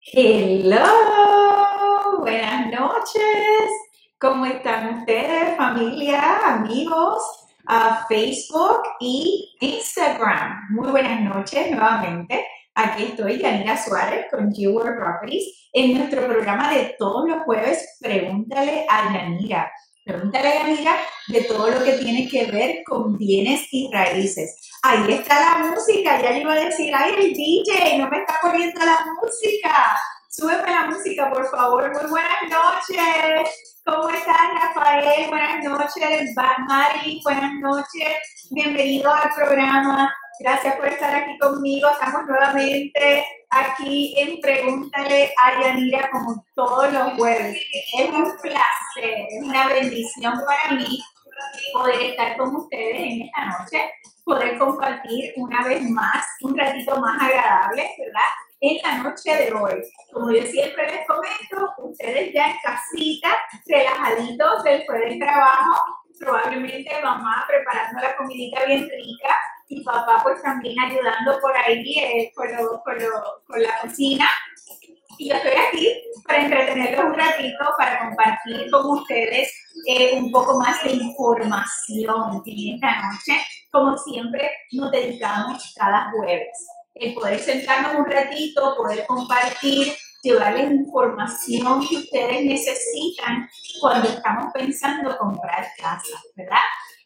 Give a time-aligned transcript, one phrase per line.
[0.00, 0.86] Hello,
[2.20, 3.70] buenas noches.
[4.18, 7.20] ¿Cómo están ustedes, familia, amigos,
[7.66, 10.68] a Facebook y Instagram?
[10.70, 12.46] Muy buenas noches nuevamente.
[12.74, 18.86] Aquí estoy, Yanira Suárez, con Jewel Properties, en nuestro programa de todos los jueves, Pregúntale
[18.88, 19.70] a Yanira.
[20.08, 20.96] Pregúntale a Yanira
[21.26, 24.56] de todo lo que tiene que ver con bienes y raíces.
[24.82, 28.38] Ahí está la música, ya le iba a decir, ay, el DJ no me está
[28.40, 29.98] poniendo la música.
[30.30, 31.92] Súbeme la música, por favor.
[31.92, 33.77] Muy buenas noches.
[33.88, 35.30] ¿Cómo estás, Rafael?
[35.30, 36.34] Buenas noches.
[36.66, 38.48] Mari, buenas noches.
[38.50, 40.14] Bienvenido al programa.
[40.40, 41.88] Gracias por estar aquí conmigo.
[41.88, 47.58] Estamos nuevamente aquí en Pregúntale a Yanira como todos los jueves.
[47.98, 51.02] Es un placer, es una bendición para mí
[51.72, 53.90] poder estar con ustedes en esta noche,
[54.22, 58.30] poder compartir una vez más, un ratito más agradable, ¿verdad?
[58.60, 59.82] En la noche de hoy.
[60.12, 63.28] Como yo siempre les comento, ustedes ya en casita,
[63.66, 65.80] relajaditos después del trabajo,
[66.18, 69.36] probablemente mamá preparando la comidita bien rica
[69.68, 72.48] y papá pues también ayudando por ahí eh, con,
[73.46, 74.28] con, la cocina.
[75.18, 79.52] Y yo estoy aquí para entretenerlos un ratito, para compartir con ustedes
[79.86, 83.40] eh, un poco más de información en esta noche.
[83.70, 86.66] Como siempre, nos dedicamos cada jueves.
[86.98, 93.48] El poder sentarnos un ratito, poder compartir, llevarles información que ustedes necesitan
[93.80, 96.56] cuando estamos pensando comprar casa, ¿verdad?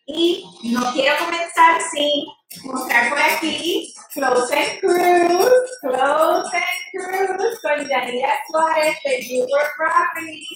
[0.07, 2.25] Y no quiero comenzar sin
[2.65, 10.47] mostrar por aquí Close and Cruise, Close and Cruise con Yanira Suárez de Your Property.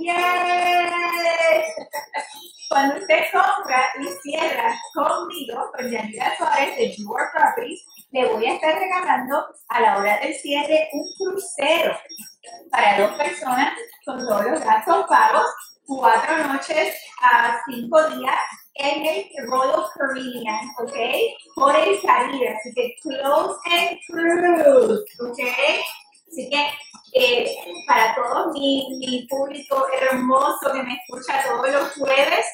[0.00, 1.62] ¡Yay!
[2.68, 8.54] Cuando usted compra y cierra conmigo con Yanira Suárez de Your Properties, le voy a
[8.54, 11.96] estar regalando a la hora del cierre un crucero
[12.70, 15.46] para dos personas con todos los gastos pagos,
[15.86, 18.40] cuatro noches a cinco días
[18.74, 20.96] en el Royal Caribbean, ¿ok?
[21.54, 25.38] Por el Caribe, así que close and cruise, ¿ok?
[26.28, 26.70] Así que
[27.12, 27.56] eh,
[27.86, 32.46] para todo mi, mi, público hermoso que me escucha todos los jueves,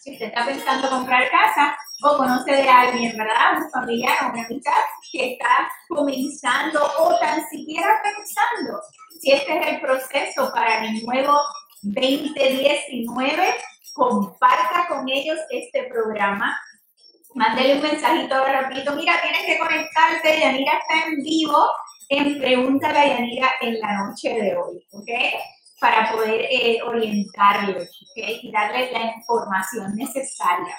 [0.00, 3.56] si usted está pensando comprar casa o conoce de alguien, ¿verdad?
[3.56, 4.72] Un familiar una amistad
[5.12, 8.80] que está comenzando o tan siquiera pensando
[9.20, 11.40] si este es el proceso para el nuevo
[11.82, 13.54] 2019,
[13.94, 16.58] comparta con ellos este programa.
[17.34, 18.94] Mándele un mensajito ahora rapidito.
[18.94, 20.40] Mira, tienes que conectarte.
[20.40, 21.58] Yanira está en vivo
[22.08, 25.10] en Pregúntale a Yanira en la noche de hoy, ¿ok?
[25.80, 28.16] Para poder eh, orientarle, ¿ok?
[28.42, 30.76] Y darle la información necesaria.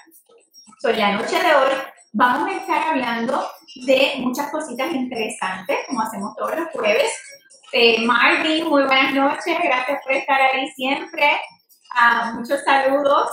[0.79, 1.71] Sobre la noche de hoy
[2.11, 3.49] vamos a estar hablando
[3.85, 7.11] de muchas cositas interesantes, como hacemos todos los jueves.
[7.71, 11.39] Eh, Marvin, muy buenas noches, gracias por estar ahí siempre.
[11.91, 13.29] Ah, muchos saludos.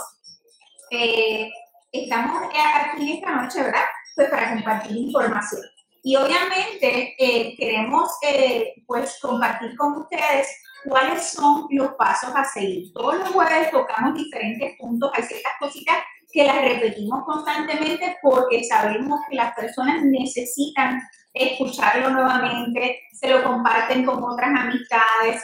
[0.91, 1.51] Eh,
[1.91, 3.85] estamos aquí esta noche, ¿verdad?
[4.15, 5.63] Pues para compartir información.
[6.05, 10.49] Y obviamente eh, queremos eh, pues compartir con ustedes
[10.85, 12.93] cuáles son los pasos a seguir.
[12.93, 15.97] Todos los jueves tocamos diferentes puntos, hay ciertas cositas
[16.33, 21.01] que las repetimos constantemente porque sabemos que las personas necesitan
[21.33, 25.43] escucharlo nuevamente, se lo comparten con otras amistades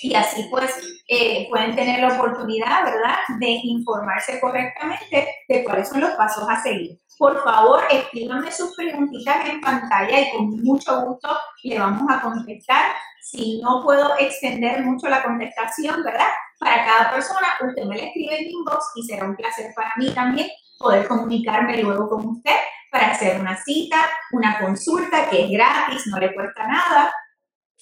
[0.00, 0.70] y así pues
[1.08, 6.62] eh, pueden tener la oportunidad, ¿verdad?, de informarse correctamente de cuáles son los pasos a
[6.62, 7.00] seguir.
[7.18, 11.28] Por favor, escríbanme sus preguntitas en pantalla y con mucho gusto
[11.62, 12.92] le vamos a contestar.
[13.22, 16.28] Si no puedo extender mucho la contestación, ¿verdad?
[16.58, 20.10] Para cada persona, usted me la escribe en inbox y será un placer para mí
[20.12, 22.56] también poder comunicarme luego con usted
[22.90, 23.98] para hacer una cita,
[24.32, 27.12] una consulta que es gratis, no le cuesta nada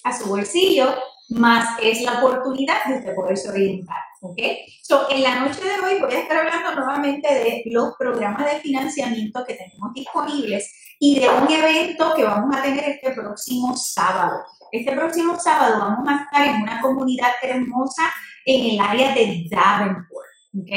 [0.03, 0.93] a su bolsillo,
[1.29, 3.97] más es la oportunidad de usted poderse orientar.
[4.21, 4.39] ¿ok?
[4.83, 8.59] So, en la noche de hoy voy a estar hablando nuevamente de los programas de
[8.59, 14.43] financiamiento que tenemos disponibles y de un evento que vamos a tener este próximo sábado.
[14.71, 18.11] Este próximo sábado vamos a estar en una comunidad hermosa
[18.45, 20.27] en el área de Davenport.
[20.59, 20.71] ¿ok?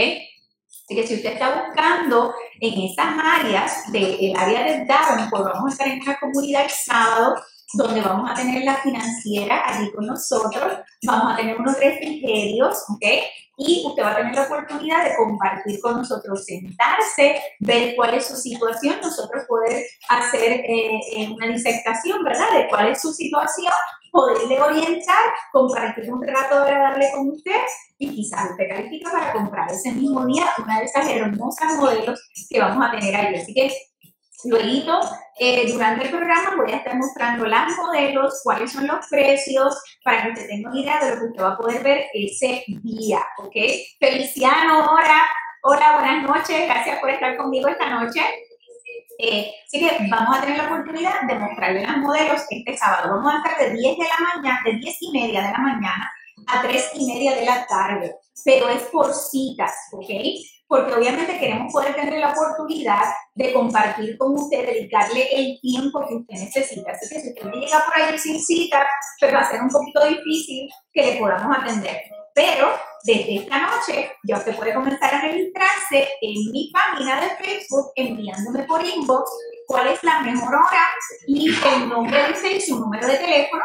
[0.67, 5.73] Así que si usted está buscando en esas áreas del área de Davenport, vamos a
[5.73, 7.35] estar en una comunidad el sábado
[7.75, 13.05] donde vamos a tener la financiera allí con nosotros, vamos a tener unos refrigerios, ¿ok?
[13.59, 18.26] Y usted va a tener la oportunidad de compartir con nosotros, sentarse, ver cuál es
[18.26, 22.47] su situación, nosotros poder hacer eh, una disectación, ¿verdad?
[22.56, 23.73] De cuál es su situación,
[24.10, 27.60] poderle orientar, compartir un rato agradable con usted
[27.99, 32.60] y quizás usted califica para comprar ese mismo día una de esas hermosas modelos que
[32.60, 33.34] vamos a tener ahí.
[33.34, 33.70] Así que
[34.44, 35.00] Luego,
[35.40, 40.22] eh, durante el programa voy a estar mostrando las modelos, cuáles son los precios, para
[40.22, 43.19] que usted tenga una idea de lo que usted va a poder ver ese día,
[43.38, 43.56] ¿ok?
[43.99, 45.28] Feliciano, hola,
[45.62, 48.20] hola, buenas noches, gracias por estar conmigo esta noche.
[49.19, 53.17] Eh, así que vamos a tener la oportunidad de mostrarle las modelos este sábado.
[53.17, 56.12] Vamos a estar de 10 de la mañana, de 10 y media de la mañana
[56.47, 60.11] a 3 y media de la tarde, pero es por citas, ¿ok?
[60.69, 63.03] porque obviamente queremos poder tener la oportunidad
[63.35, 66.93] de compartir con usted, dedicarle el tiempo que usted necesita.
[66.93, 68.87] Así que si usted llega por ahí sin cita,
[69.19, 71.97] pues va a ser un poquito difícil que le podamos atender.
[72.38, 72.69] Pero
[73.02, 78.62] desde esta noche ya usted puede comenzar a registrarse en mi página de Facebook enviándome
[78.62, 79.29] por inbox
[79.67, 80.87] cuál es la mejor hora
[81.26, 83.64] y el nombre de usted su número de teléfono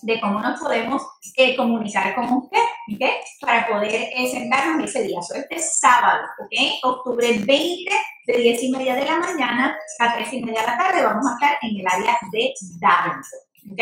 [0.00, 1.02] de cómo nos podemos
[1.36, 2.62] eh, comunicar con usted,
[2.94, 3.10] ¿ok?
[3.42, 5.20] Para poder eh, sentarnos ese día.
[5.20, 6.50] So, este sábado, ¿ok?
[6.82, 7.92] Octubre 20,
[8.26, 11.26] de 10 y media de la mañana a 3 y media de la tarde, vamos
[11.26, 13.26] a estar en el área de Davenport,
[13.70, 13.80] ¿ok?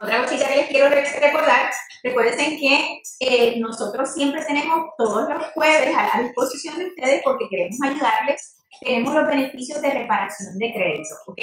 [0.00, 1.70] Otra cosita que les quiero recordar,
[2.02, 7.48] recuerden que eh, nosotros siempre tenemos todos los jueves a la disposición de ustedes porque
[7.48, 11.38] queremos ayudarles tenemos los beneficios de reparación de crédito, ¿ok?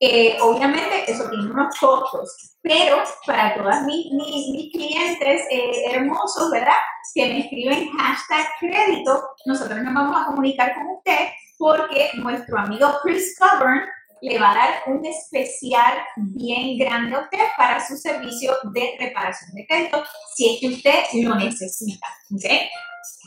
[0.00, 6.76] Eh, obviamente eso tiene unos costos, pero para todas mis, mis, clientes eh, hermosos, ¿verdad?
[7.14, 12.88] Que me escriben hashtag crédito, nosotros nos vamos a comunicar con usted porque nuestro amigo
[13.02, 13.80] Chris Coburn
[14.20, 19.52] le va a dar un especial bien grande a usted para su servicio de reparación
[19.54, 20.04] de crédito
[20.34, 22.50] si es que usted lo necesita, ¿ok?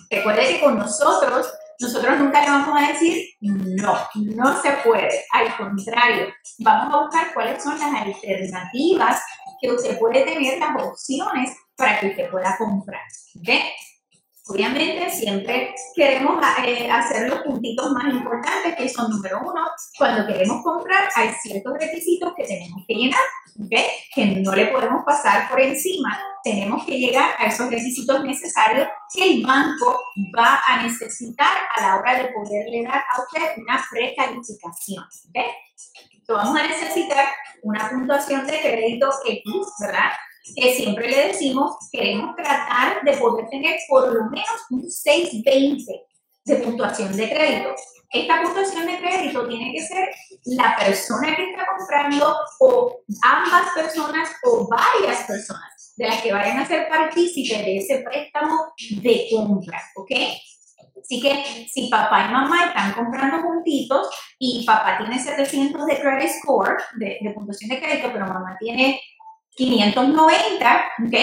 [0.09, 5.25] Recuerde que con nosotros nosotros nunca le vamos a decir no, no se puede.
[5.31, 6.27] Al contrario,
[6.59, 9.21] vamos a buscar cuáles son las alternativas
[9.59, 13.01] que usted puede tener, las opciones para que usted pueda comprar.
[13.39, 13.63] ¿okay?
[14.51, 19.61] Obviamente siempre queremos eh, hacer los puntitos más importantes, que son número uno,
[19.97, 23.21] cuando queremos comprar hay ciertos requisitos que tenemos que llenar,
[23.63, 23.85] ¿okay?
[24.13, 26.19] que no le podemos pasar por encima.
[26.43, 30.01] Tenemos que llegar a esos requisitos necesarios que el banco
[30.37, 35.05] va a necesitar a la hora de poderle dar a usted una precalificación.
[35.29, 35.51] ¿okay?
[36.11, 37.25] Entonces vamos a necesitar
[37.63, 39.45] una puntuación de crédito X,
[39.79, 40.11] ¿verdad?
[40.55, 45.83] Que siempre le decimos, queremos tratar de poder tener por lo menos un 620
[46.45, 47.69] de puntuación de crédito.
[48.11, 50.09] Esta puntuación de crédito tiene que ser
[50.45, 56.59] la persona que está comprando o ambas personas o varias personas de las que vayan
[56.59, 60.11] a ser partícipes de ese préstamo de compra, ¿ok?
[61.01, 64.09] Así que si papá y mamá están comprando juntitos
[64.39, 68.99] y papá tiene 700 de credit score, de, de puntuación de crédito, pero mamá tiene
[69.55, 71.15] 590, ¿ok?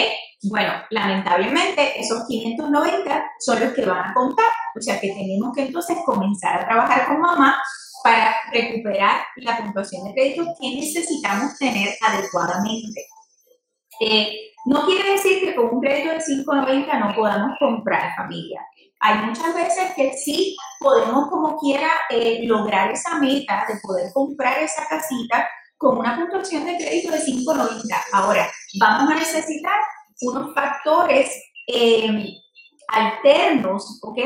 [0.43, 4.47] Bueno, lamentablemente esos 590 son los que van a contar,
[4.77, 7.61] o sea que tenemos que entonces comenzar a trabajar con mamá
[8.03, 13.05] para recuperar la puntuación de crédito que necesitamos tener adecuadamente.
[13.99, 14.33] Eh,
[14.65, 18.61] no quiere decir que con un crédito de 590 no podamos comprar familia.
[19.01, 24.59] Hay muchas veces que sí podemos como quiera eh, lograr esa meta de poder comprar
[24.59, 25.47] esa casita
[25.79, 27.81] con una puntuación de crédito de 5.90.
[28.11, 29.79] Ahora, vamos a necesitar
[30.21, 31.31] unos factores
[31.65, 32.35] eh,
[32.89, 34.19] alternos, ¿ok?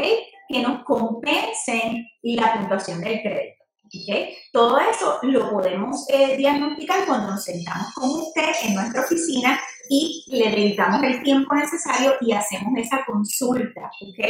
[0.49, 3.63] Que nos compensen la puntuación del crédito.
[3.85, 4.35] ¿okay?
[4.51, 9.59] Todo eso lo podemos eh, diagnosticar cuando nos sentamos con usted en nuestra oficina
[9.89, 13.91] y le dedicamos el tiempo necesario y hacemos esa consulta.
[14.01, 14.25] ¿ok?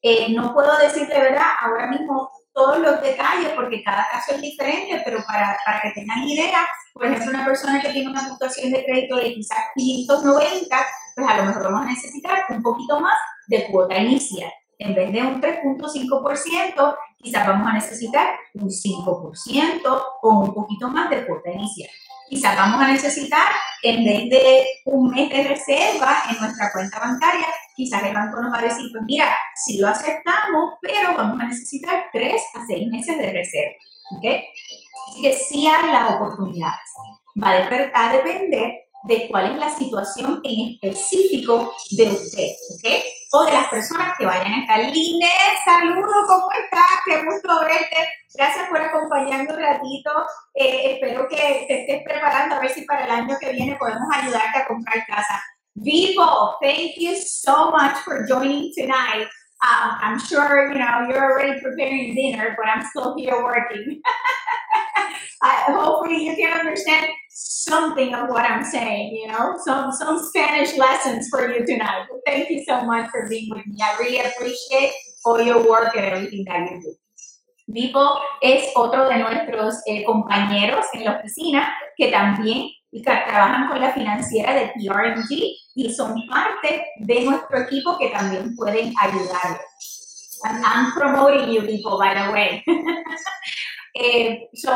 [0.00, 4.42] Eh, no puedo decir de verdad ahora mismo todos los detalles porque cada caso es
[4.42, 8.72] diferente, pero para, para que tengan idea, por ejemplo, una persona que tiene una puntuación
[8.72, 10.76] de crédito de quizás 590,
[11.14, 14.50] pues a lo mejor vamos a necesitar un poquito más de cuota inicial.
[14.80, 21.10] En vez de un 3.5%, quizás vamos a necesitar un 5% o un poquito más
[21.10, 21.90] de cuota inicial.
[22.28, 23.50] Quizás vamos a necesitar,
[23.82, 28.52] en vez de un mes de reserva en nuestra cuenta bancaria, quizás el banco nos
[28.52, 32.88] va a decir, pues mira, si lo aceptamos, pero vamos a necesitar 3 a 6
[32.90, 33.76] meses de reserva.
[34.16, 34.24] ¿Ok?
[35.10, 36.80] Así que sí hay las oportunidades.
[37.42, 43.04] Va a depender de cuál es la situación en específico de usted, ¿ok?
[43.32, 44.78] O de las personas que vayan a estar.
[44.92, 45.28] Line,
[45.64, 47.00] saludos, ¿cómo estás?
[47.04, 48.08] Qué gusto verte.
[48.34, 50.10] Gracias por acompañarme un ratito.
[50.54, 54.08] Eh, espero que te estés preparando a ver si para el año que viene podemos
[54.12, 55.42] ayudarte a comprar casa.
[55.74, 59.28] Vivo, thank you so much for joining tonight.
[59.60, 64.00] Um, I'm sure you know you're already preparing dinner, but I'm still here working.
[65.42, 69.16] I, hopefully, you can understand something of what I'm saying.
[69.16, 72.06] You know, some some Spanish lessons for you tonight.
[72.24, 73.78] thank you so much for being with me.
[73.82, 74.92] I really appreciate
[75.24, 76.94] all your work and everything that you do.
[77.70, 82.70] Vipo es otro de nuestros eh, compañeros en la oficina que también
[83.02, 88.92] trabajan con la financiera de PRMG y son parte de nuestro equipo que también pueden
[89.00, 89.60] ayudar.
[90.44, 92.62] I'm, promoting you, Vipo, by the way.
[93.94, 94.70] eh, so,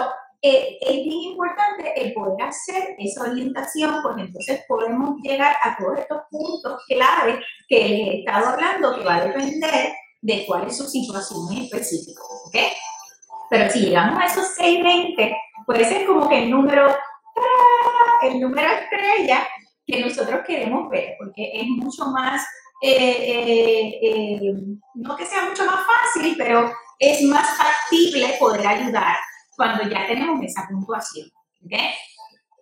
[0.44, 6.00] eh, es bien importante el poder hacer esa orientación, porque entonces podemos llegar a todos
[6.00, 10.76] estos puntos clave que les he estado hablando, que va a depender de cuál es
[10.76, 12.22] su situación en específico.
[12.46, 12.56] ¿ok?
[13.50, 16.88] Pero si llegamos a esos 620, puede ser como que el número,
[18.22, 19.46] el número estrella
[19.86, 22.46] que nosotros queremos ver, porque es mucho más,
[22.82, 24.54] eh, eh,
[24.94, 29.16] no que sea mucho más fácil, pero es más factible poder ayudar
[29.56, 31.28] cuando ya tenemos esa puntuación.
[31.64, 31.90] ¿okay?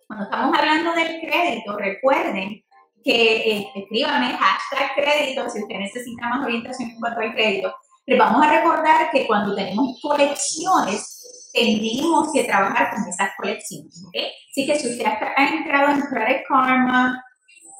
[0.07, 2.63] Cuando estamos hablando del crédito, recuerden
[3.03, 7.73] que eh, escríbanme hashtag crédito si usted necesita más orientación en cuanto al crédito.
[8.05, 11.10] Les vamos a recordar que cuando tenemos colecciones,
[11.53, 14.03] tenemos que trabajar con esas colecciones.
[14.07, 14.31] ¿okay?
[14.49, 17.23] Así que si usted ha entrado en Credit Karma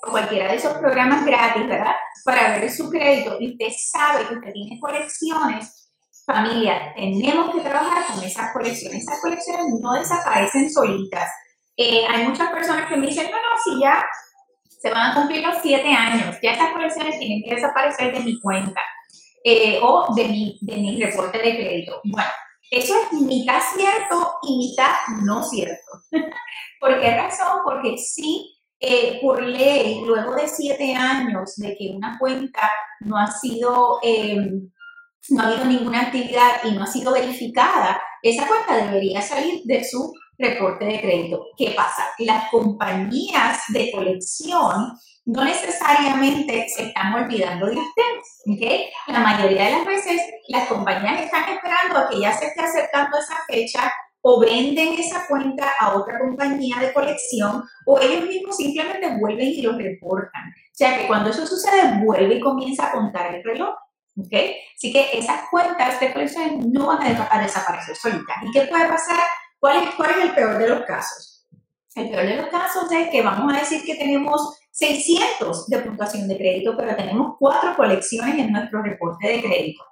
[0.03, 1.95] o cualquiera de esos programas gratis, ¿verdad?
[2.25, 5.89] Para ver su crédito y usted sabe que usted tiene colecciones,
[6.25, 9.03] familia, tenemos que trabajar con esas colecciones.
[9.03, 11.29] Esas colecciones no desaparecen solitas.
[11.77, 14.03] Eh, hay muchas personas que me dicen, no, no, si ya
[14.67, 18.39] se van a cumplir los siete años, ya esas colecciones tienen que desaparecer de mi
[18.39, 18.81] cuenta
[19.43, 22.01] eh, o de mi, de mi reporte de crédito.
[22.03, 22.29] Bueno,
[22.71, 25.91] eso es mitad cierto y mitad no cierto.
[26.79, 27.59] ¿Por qué razón?
[27.63, 33.27] Porque sí, eh, por ley, luego de siete años de que una cuenta no ha
[33.27, 33.99] sido
[35.29, 39.83] no ha habido ninguna actividad y no ha sido verificada, esa cuenta debería salir de
[39.83, 41.45] su reporte de crédito.
[41.57, 42.07] ¿Qué pasa?
[42.19, 48.41] Las compañías de colección no necesariamente se están olvidando de ustedes.
[48.47, 48.89] ¿okay?
[49.07, 53.17] La mayoría de las veces las compañías están esperando a que ya se esté acercando
[53.17, 59.17] esa fecha o venden esa cuenta a otra compañía de colección o ellos mismos simplemente
[59.19, 60.43] vuelven y lo reportan.
[60.43, 63.75] O sea que cuando eso sucede, vuelve y comienza a contar el reloj.
[64.17, 64.33] ¿ok?
[64.75, 68.37] Así que esas cuentas de colecciones no van a, desaparecer solitas.
[68.43, 69.19] ¿Y qué puede pasar?
[69.61, 71.45] ¿Cuál es, ¿Cuál es el peor de los casos?
[71.93, 76.27] El peor de los casos es que vamos a decir que tenemos 600 de puntuación
[76.27, 79.83] de crédito, pero tenemos cuatro colecciones en nuestro reporte de crédito.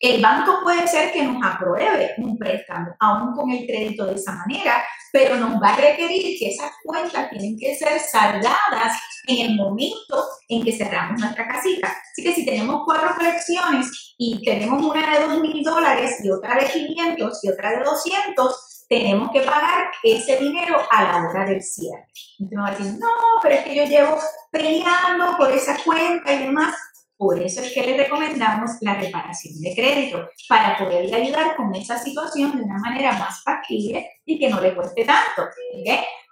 [0.00, 4.32] El banco puede ser que nos apruebe un préstamo, aún con el crédito de esa
[4.32, 9.56] manera, pero nos va a requerir que esas cuentas tienen que ser saldadas en el
[9.56, 11.94] momento en que cerramos nuestra casita.
[12.10, 16.56] Así que si tenemos cuatro colecciones y tenemos una de dos mil dólares y otra
[16.56, 21.62] de 500 y otra de 200, tenemos que pagar ese dinero a la hora del
[21.62, 22.06] cierre.
[22.38, 23.08] Entonces me va a decir, no,
[23.40, 24.18] pero es que yo llevo
[24.50, 26.74] peleando por esa cuenta y demás.
[27.16, 31.96] Por eso es que le recomendamos la reparación de crédito, para poderle ayudar con esa
[31.96, 35.48] situación de una manera más factible y que no le cueste tanto.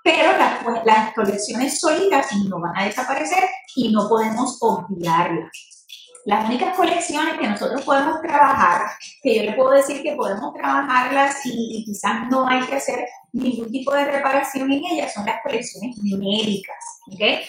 [0.04, 5.79] Pero las, las colecciones sólidas no van a desaparecer y no podemos obviarlas.
[6.26, 8.90] Las únicas colecciones que nosotros podemos trabajar,
[9.22, 13.70] que yo le puedo decir que podemos trabajarlas y, quizás no hay que hacer ningún
[13.70, 17.00] tipo de reparación en ellas, son las colecciones médicas.
[17.12, 17.40] ¿okay?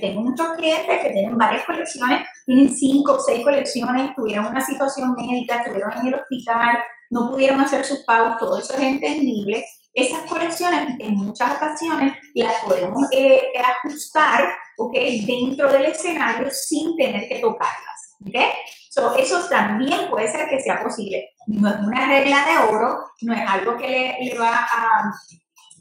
[0.00, 5.14] Tengo muchos clientes que tienen varias colecciones, tienen cinco o seis colecciones, tuvieron una situación
[5.14, 6.78] médica, estuvieron en el hospital,
[7.10, 9.64] no pudieron hacer sus pagos, todo eso es entendible.
[9.94, 14.44] Esas colecciones en muchas ocasiones las podemos eh, ajustar
[14.76, 15.24] ¿okay?
[15.24, 17.95] dentro del escenario sin tener que tocarlas.
[18.26, 18.50] ¿Okay?
[18.90, 21.34] So, eso también puede ser que sea posible.
[21.46, 25.12] No es una regla de oro, no es algo que le, va a,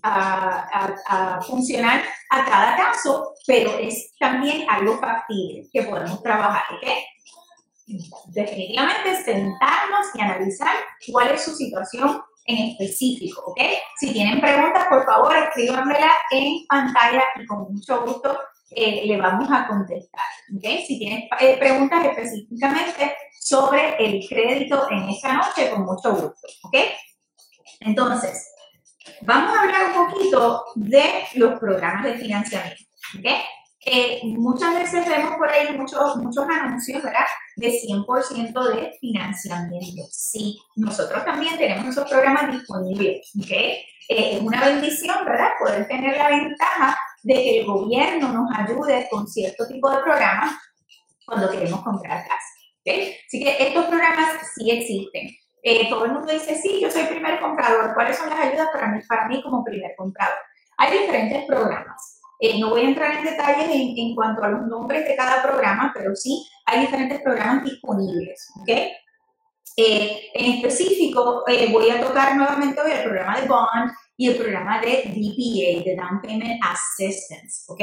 [0.04, 6.64] a, funcionar a cada caso, pero es también algo factible que podemos trabajar.
[6.76, 7.06] ¿okay?
[8.34, 10.76] Definitivamente sentarnos y analizar
[11.12, 13.60] cuál es su situación en específico, ¿ok?
[13.98, 18.38] Si tienen preguntas, por favor, escríbanmela en pantalla y con mucho gusto
[18.72, 20.24] eh, le vamos a contestar.
[20.56, 20.86] ¿okay?
[20.86, 26.48] Si tienes eh, preguntas específicamente sobre el crédito en esta noche, con mucho gusto.
[26.64, 26.78] ¿ok?
[27.82, 28.52] Entonces,
[29.22, 31.04] vamos a hablar un poquito de
[31.36, 32.84] los programas de financiamiento.
[33.20, 33.38] ¿okay?
[33.88, 37.26] Eh, muchas veces vemos por ahí muchos, muchos anuncios, ¿verdad?
[37.56, 40.02] De 100% de financiamiento.
[40.10, 43.52] Sí, nosotros también tenemos esos programas disponibles, ¿ok?
[44.08, 45.50] es una bendición, ¿verdad?
[45.60, 50.56] Poder tener la ventaja de que el gobierno nos ayude con cierto tipo de programas
[51.26, 52.54] cuando queremos comprar casa.
[52.82, 53.16] ¿okay?
[53.26, 55.32] Así que estos programas sí existen.
[55.64, 57.96] Eh, todo el mundo dice, sí, yo soy primer comprador.
[57.96, 60.38] ¿Cuáles son las ayudas para mí, para mí como primer comprador?
[60.78, 62.22] Hay diferentes programas.
[62.40, 65.42] Eh, no voy a entrar en detalles en, en, cuanto a los nombres de cada
[65.42, 68.52] programa, pero sí hay diferentes programas disponibles.
[68.62, 68.92] ¿okay?
[69.78, 74.36] Eh, en específico, eh, voy a tocar nuevamente hoy el programa de Bond y el
[74.36, 77.82] programa de DPA, de Down Payment Assistance, ¿ok?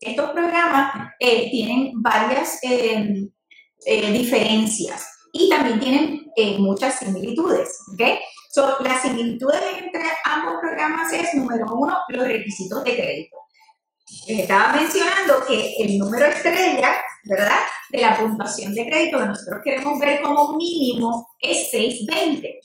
[0.00, 3.30] Estos programas eh, tienen varias em,
[4.12, 6.24] diferencias y también tienen
[6.58, 8.02] muchas similitudes, ¿ok?
[8.54, 13.36] So, las similitudes entre ambos programas es, número uno, los requisitos de crédito.
[14.28, 17.60] Les estaba mencionando que el número estrella, ¿verdad?
[17.90, 22.60] De la puntuación de crédito que nosotros queremos ver como mínimo es 620.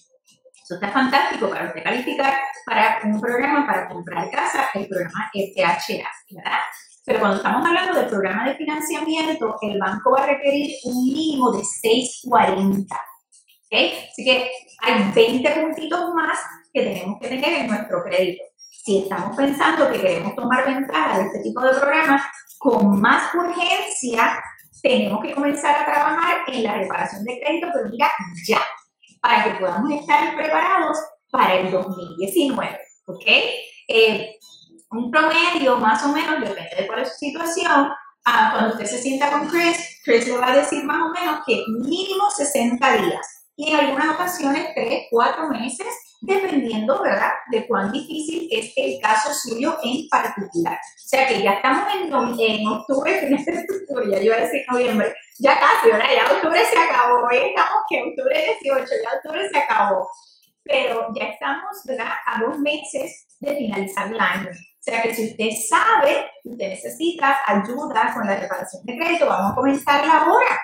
[0.70, 2.32] Eso está fantástico para usted calificar
[2.64, 6.60] para un programa para comprar casa, el programa FHA, ¿verdad?
[7.04, 11.52] Pero cuando estamos hablando del programa de financiamiento, el banco va a requerir un mínimo
[11.54, 12.96] de 640.
[13.72, 14.52] Así que
[14.84, 16.38] hay 20 puntitos más
[16.72, 18.44] que tenemos que tener en nuestro crédito.
[18.70, 22.22] Si estamos pensando que queremos tomar ventaja de este tipo de programas,
[22.60, 24.40] con más urgencia
[24.84, 28.12] tenemos que comenzar a trabajar en la reparación de crédito, pero mira,
[28.48, 28.62] ya,
[29.22, 30.98] para que podamos estar preparados
[31.32, 33.26] para el 2019, ¿ok?
[33.88, 34.36] Eh,
[34.92, 37.90] un promedio más o menos, depende de cuál es su situación,
[38.26, 41.42] ah, cuando usted se sienta con Chris, Chris le va a decir más o menos
[41.46, 45.86] que mínimo 60 días y en algunas ocasiones tres, cuatro meses,
[46.22, 50.76] dependiendo, ¿verdad?, de cuán difícil es el caso suyo en particular.
[50.78, 52.04] O sea que ya estamos en,
[52.40, 56.08] en octubre, en este octubre, ya yo a decir noviembre, ya casi, ¿verdad?
[56.10, 60.10] Ya octubre se acabó, hoy estamos que octubre 18, ya octubre se acabó.
[60.64, 64.52] Pero ya estamos, ¿verdad?, a dos meses de finalizar el año.
[64.52, 69.26] O sea que si usted sabe que usted necesita ayuda con la reparación de crédito,
[69.26, 70.62] vamos a comenzar la hora.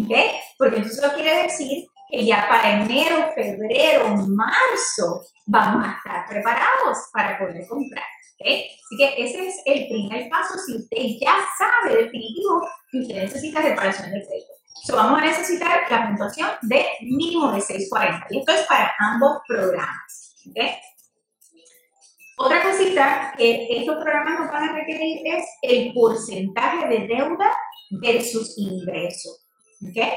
[0.00, 0.16] ¿Ok?
[0.56, 7.38] Porque eso quiere decir que ya para enero, febrero, marzo vamos a estar preparados para
[7.38, 8.04] poder comprar.
[8.40, 13.60] Así que ese es el primer paso si usted ya sabe definitivo que usted necesita
[13.60, 14.52] reparación de crédito.
[14.84, 19.38] So, vamos a necesitar la puntuación de mínimo de 640 y esto es para ambos
[19.46, 20.36] programas.
[22.38, 27.52] Otra cosita que estos programas nos van a requerir es el porcentaje de deuda
[27.90, 29.30] versus ingreso.
[29.90, 30.12] ¿okay?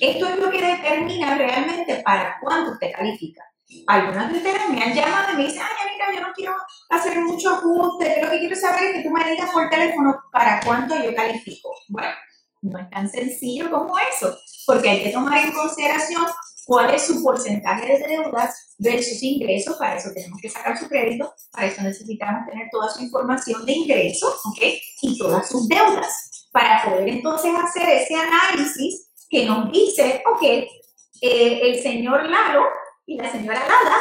[0.00, 3.42] Esto es lo que determina realmente para cuánto usted califica.
[3.86, 6.54] Algunas de ustedes me han llamado y me dicen, ay, mira, yo no quiero
[6.90, 10.60] hacer mucho ajuste, lo que quiero saber es que tú me digas por teléfono para
[10.64, 11.70] cuánto yo califico.
[11.88, 12.14] Bueno,
[12.62, 16.26] no es tan sencillo como eso, porque hay que tomar en consideración
[16.66, 19.76] cuál es su porcentaje de deudas versus ingresos.
[19.76, 23.72] Para eso tenemos que sacar su crédito, para eso necesitamos tener toda su información de
[23.72, 24.62] ingresos, ¿ok?
[25.02, 31.60] Y todas sus deudas, para poder entonces hacer ese análisis que nos dice, ok, eh,
[31.62, 32.64] el señor Lalo
[33.06, 33.96] y la señora Lada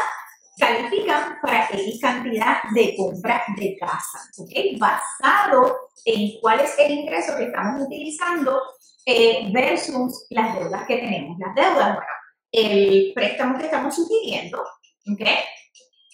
[0.58, 4.52] califican para X cantidad de compra de casa, ¿ok?
[4.78, 8.62] Basado en cuál es el ingreso que estamos utilizando
[9.06, 11.38] eh, versus las deudas que tenemos.
[11.40, 12.12] Las deudas, bueno,
[12.52, 15.28] el préstamo que estamos sugiriendo, ¿ok?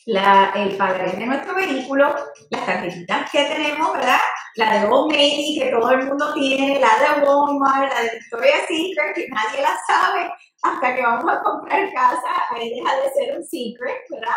[0.06, 2.16] La, el pagaré de nuestro vehículo,
[2.50, 4.20] las tarjetitas que tenemos, ¿verdad?
[4.60, 8.68] La de Old Navy que todo el mundo tiene, la de Walmart, la de Victoria's
[8.68, 13.38] Secret que nadie la sabe hasta que vamos a comprar casa, ahí deja de ser
[13.38, 14.36] un secret, ¿verdad?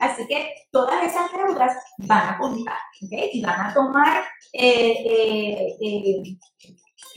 [0.00, 3.12] Así que todas esas deudas van a contar, ¿ok?
[3.32, 6.22] Y van a tomar, eh, eh, eh,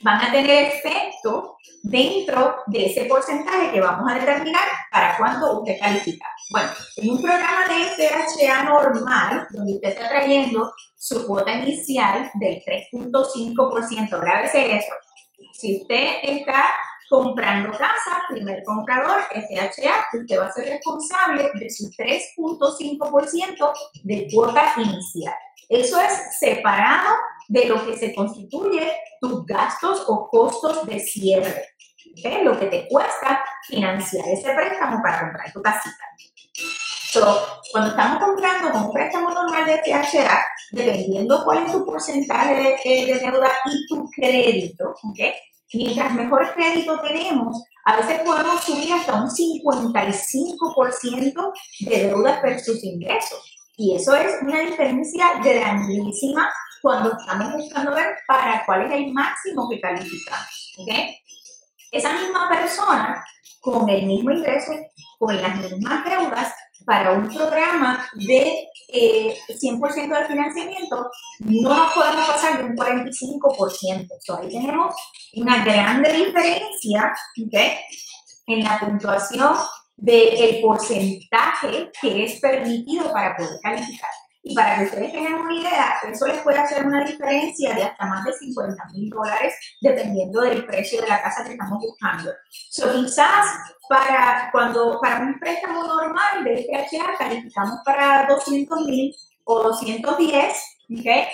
[0.05, 5.79] van a tener efecto dentro de ese porcentaje que vamos a determinar para cuándo usted
[5.79, 6.27] califica.
[6.51, 12.61] Bueno, en un programa de FHA normal, donde usted está trayendo su cuota inicial del
[12.63, 14.93] 3.5%, grábese eso.
[15.53, 16.65] Si usted está
[17.09, 24.71] comprando casa, primer comprador, FHA, usted va a ser responsable de su 3.5% de cuota
[24.77, 25.33] inicial.
[25.67, 27.15] Eso es separado
[27.47, 31.69] de lo que se constituye tus gastos o costos de cierre.
[32.43, 36.05] Lo que te cuesta financiar ese préstamo para comprar tu casita.
[37.71, 43.05] cuando estamos comprando con un préstamo normal de FHA, dependiendo cuál es tu porcentaje de,
[43.05, 45.34] de deuda y tu crédito, ¿okay?
[45.73, 53.54] mientras mejor crédito tenemos, a veces podemos subir hasta un 55% de deuda versus ingresos.
[53.77, 56.49] Y eso es una diferencia grandísima
[56.81, 60.73] cuando estamos buscando ver para cuál es el máximo que calificamos.
[60.77, 61.17] ¿okay?
[61.91, 63.25] Esa misma persona,
[63.59, 64.71] con el mismo ingreso,
[65.17, 66.53] con las mismas deudas,
[66.85, 71.09] para un programa de 100% eh, de financiamiento,
[71.39, 73.71] no nos podemos pasar de un 45%.
[73.89, 74.95] Entonces, ahí tenemos
[75.33, 77.13] una grande diferencia
[77.47, 77.79] ¿okay?
[78.47, 79.55] en la puntuación
[79.97, 84.10] del porcentaje que es permitido para poder calificar.
[84.47, 88.05] Y para que ustedes tengan una idea, eso les puede hacer una diferencia de hasta
[88.05, 92.31] más de 50 mil dólares dependiendo del precio de la casa que estamos buscando.
[92.69, 93.47] So, quizás
[93.89, 101.25] para, cuando, para un préstamo normal de FHA calificamos para 200 mil o 210, ¿okay?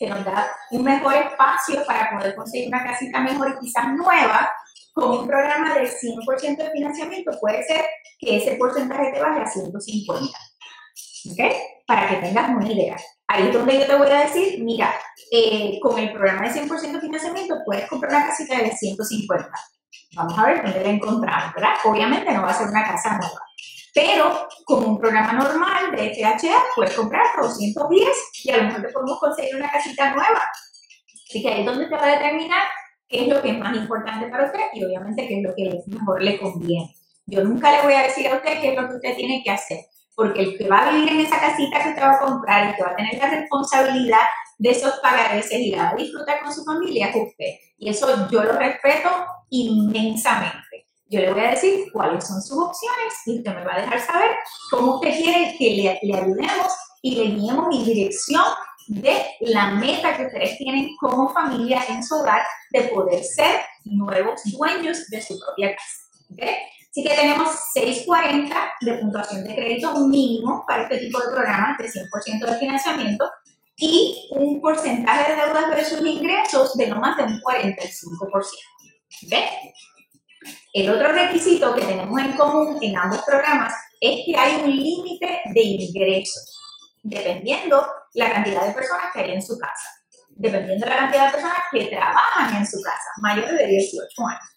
[0.00, 4.50] que nos da un mejor espacio para poder conseguir una casita mejor y quizás nueva,
[4.92, 7.84] con un programa de 100% de financiamiento puede ser
[8.18, 10.38] que ese porcentaje te baje a 150.
[11.32, 11.40] ¿Ok?
[11.86, 12.96] Para que tengas una idea.
[13.28, 14.92] Ahí es donde yo te voy a decir, mira,
[15.30, 19.50] eh, con el programa de 100% de financiamiento puedes comprar una casita de 150.
[20.16, 21.74] Vamos a ver dónde la encontramos, ¿verdad?
[21.84, 23.40] Obviamente no va a ser una casa nueva.
[23.94, 28.08] Pero con un programa normal de FHA puedes comprar 210
[28.44, 30.42] y a lo mejor te podemos conseguir una casita nueva.
[31.28, 32.62] Así que ahí es donde te va a determinar
[33.10, 35.82] qué es lo que es más importante para usted y obviamente qué es lo que
[35.86, 36.94] mejor le conviene.
[37.26, 39.50] Yo nunca le voy a decir a usted qué es lo que usted tiene que
[39.50, 39.80] hacer,
[40.14, 42.76] porque el que va a vivir en esa casita que usted va a comprar y
[42.76, 44.26] que va a tener la responsabilidad
[44.58, 47.54] de esos pagareces y la va a disfrutar con su familia es usted.
[47.78, 49.08] Y eso yo lo respeto
[49.48, 50.88] inmensamente.
[51.06, 54.00] Yo le voy a decir cuáles son sus opciones y usted me va a dejar
[54.00, 54.30] saber
[54.70, 58.44] cómo usted quiere que le, ayudemos y le guiemos en dirección
[58.90, 64.40] de la meta que ustedes tienen como familia en su hogar de poder ser nuevos
[64.46, 66.32] dueños de su propia casa.
[66.32, 66.56] ¿okay?
[66.90, 71.84] Así que tenemos 640 de puntuación de crédito mínimo para este tipo de programas de
[71.84, 73.30] 100% de financiamiento
[73.76, 78.42] y un porcentaje de deudas versus ingresos de no más de un 45%.
[79.26, 79.44] ¿okay?
[80.72, 85.42] El otro requisito que tenemos en común en ambos programas es que hay un límite
[85.54, 86.58] de ingresos
[87.04, 89.88] dependiendo la cantidad de personas que hay en su casa,
[90.30, 94.50] dependiendo la cantidad de personas que trabajan en su casa, mayores de 18 años.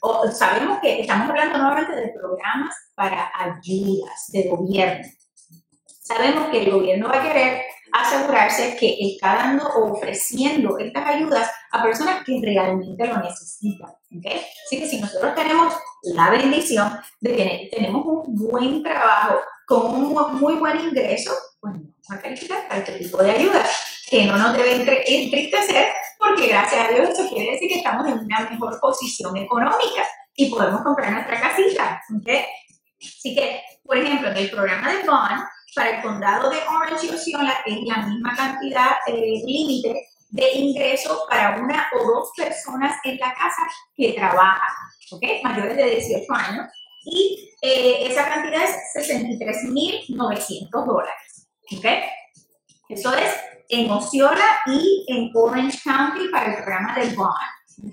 [0.00, 5.06] O, sabemos que estamos hablando nuevamente de programas para ayudas de gobierno.
[6.00, 11.50] Sabemos que el gobierno va a querer asegurarse que está dando o ofreciendo estas ayudas
[11.72, 13.90] a personas que realmente lo necesitan.
[14.16, 14.40] ¿okay?
[14.66, 20.40] Así que si nosotros tenemos la bendición de que tenemos un buen trabajo con un
[20.40, 21.74] muy buen ingreso, pues
[22.06, 23.68] vamos a calificar para este tipo de ayudas,
[24.08, 28.18] que no nos debe entristecer, porque gracias a Dios eso quiere decir que estamos en
[28.18, 32.02] una mejor posición económica y podemos comprar nuestra casita.
[32.20, 32.44] ¿okay?
[33.00, 35.42] Así que, por ejemplo, en el programa de Bond,
[35.74, 41.22] para el condado de Orange y Osceola es la misma cantidad eh, límite de ingresos
[41.28, 43.62] para una o dos personas en la casa
[43.94, 44.74] que trabajan,
[45.12, 45.22] ¿ok?
[45.42, 46.66] Mayores de 18 años
[47.04, 51.47] y eh, esa cantidad es 63.900 dólares.
[51.76, 51.84] ¿Ok?
[52.88, 53.34] Eso es
[53.68, 57.86] en Osceola y en Orange County para el programa de Bond.
[57.86, 57.92] ¿ok?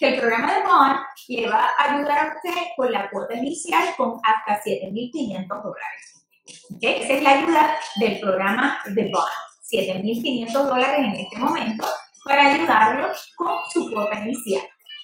[0.00, 0.96] Que el programa de Bond
[1.28, 6.26] le va a ayudar a usted con la cuota inicial con hasta 7.500 dólares.
[6.74, 6.82] ¿ok?
[6.82, 9.32] Esa es la ayuda del programa de Bond.
[9.70, 11.86] 7.500 dólares en este momento
[12.24, 14.62] para ayudarlo con su cuota inicial.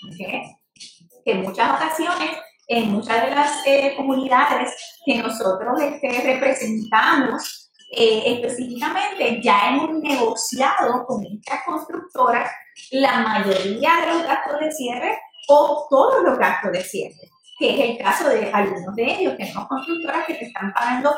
[0.09, 1.25] ¿ok?
[1.25, 2.31] Que en muchas ocasiones
[2.71, 4.73] en muchas de las eh, comunidades
[5.05, 7.60] que nosotros este, representamos,
[7.93, 12.51] eh, específicamente ya hemos negociado con estas constructoras
[12.93, 17.91] la mayoría de los gastos de cierre o todos los gastos de cierre, que es
[17.91, 19.37] el caso de algunos de ellos.
[19.37, 21.13] Tenemos constructoras que te están pagando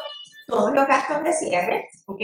[0.46, 2.22] todos los gastos de cierre, ¿ok?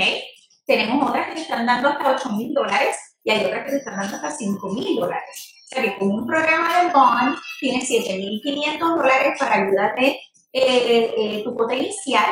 [0.67, 3.77] Tenemos otras que te están dando hasta 8 mil dólares y hay otras que te
[3.77, 5.55] están dando hasta 5 mil dólares.
[5.65, 10.21] O sea que con un programa de bond tienes 7.500 dólares para ayudarte
[10.53, 12.25] eh, eh, tu potencial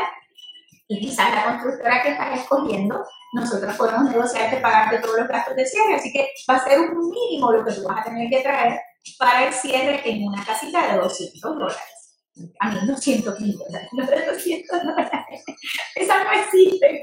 [0.88, 5.66] y quizás la constructora que estás escogiendo, nosotros podemos negociarte pagarte todos los gastos de
[5.66, 8.40] cierre, así que va a ser un mínimo lo que tú vas a tener que
[8.40, 8.80] traer
[9.18, 12.16] para el cierre en una casita de 200 dólares.
[12.60, 15.44] A mí 200 mil dólares, no de 200 dólares.
[15.94, 17.00] Esa no existe.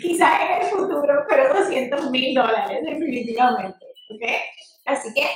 [0.00, 3.86] Quizás en el futuro, pero 200 mil dólares definitivamente.
[4.14, 4.36] ¿okay?
[4.86, 5.26] Así que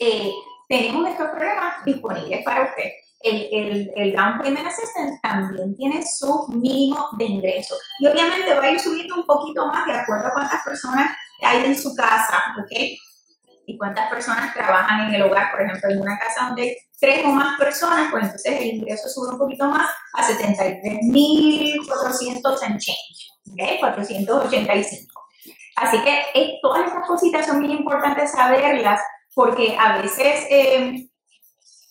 [0.00, 0.32] eh,
[0.68, 2.90] tenemos estos programas disponibles para usted.
[3.22, 7.74] El, el, el, Down Payment Assistance también tiene su mínimo de ingreso.
[8.00, 11.10] Y obviamente va a ir subiendo un poquito más de acuerdo a cuántas personas
[11.42, 12.72] hay en su casa, ¿ok?
[13.66, 15.52] Y cuántas personas trabajan en el hogar.
[15.52, 19.08] Por ejemplo, en una casa donde hay tres o más personas, pues entonces el ingreso
[19.08, 23.78] sube un poquito más a 73.400 en change, ¿ok?
[23.80, 25.12] 485.
[25.76, 29.00] Así que eh, todas estas cositas son muy importantes saberlas
[29.34, 31.08] porque a veces eh,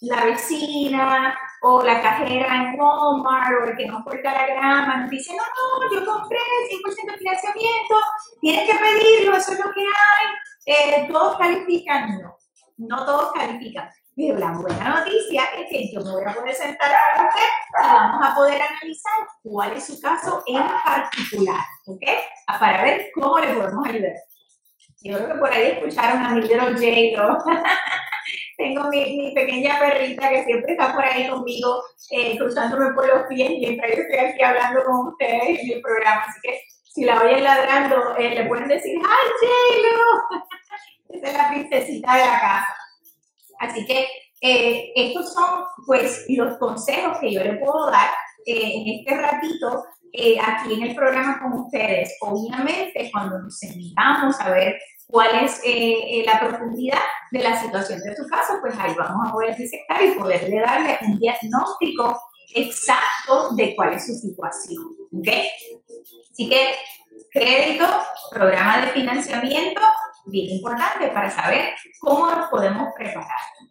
[0.01, 5.09] la vecina o la cajera en Walmart o el que no corta la grama nos
[5.11, 6.37] dice, no, no, yo compré
[6.69, 7.95] 100% de financiamiento,
[8.41, 10.27] tienes que pedirlo, eso es lo que hay,
[10.65, 12.35] eh, todos califican, no,
[12.77, 13.89] no todos califican.
[14.13, 17.93] Pero la buena noticia es que yo me voy a poder sentar con usted y
[17.93, 22.03] vamos a poder analizar cuál es su caso en particular, ¿ok?
[22.59, 24.13] Para ver cómo le podemos ayudar.
[25.03, 27.37] Yo creo que por ahí escucharon a mi little j
[28.61, 33.25] Tengo mi, mi, pequeña perrita que siempre está por ahí conmigo, eh, cruzándome por los
[33.27, 36.21] pies mientras yo estoy aquí hablando con ustedes en el programa.
[36.27, 36.61] Así que
[36.93, 40.45] si la oyen ladrando, eh, le pueden decir, ¡Ay, j
[41.09, 42.75] Esa es la princesita de la casa.
[43.59, 44.07] Así que
[44.41, 48.09] eh, estos son pues los consejos que yo le puedo dar
[48.45, 52.17] eh, en este ratito eh, aquí en el programa con ustedes.
[52.21, 54.79] Obviamente, cuando nos sentamos a ver
[55.11, 55.61] cuál es
[56.25, 56.99] la profundidad
[57.31, 60.97] de la situación de su caso, pues ahí vamos a poder disectar y poderle darle
[61.01, 62.19] un diagnóstico
[62.55, 64.83] exacto de cuál es su situación.
[65.13, 65.27] ¿Ok?
[66.31, 66.75] Así que
[67.31, 67.85] crédito,
[68.31, 69.81] programa de financiamiento,
[70.25, 73.27] bien importante para saber cómo nos podemos preparar.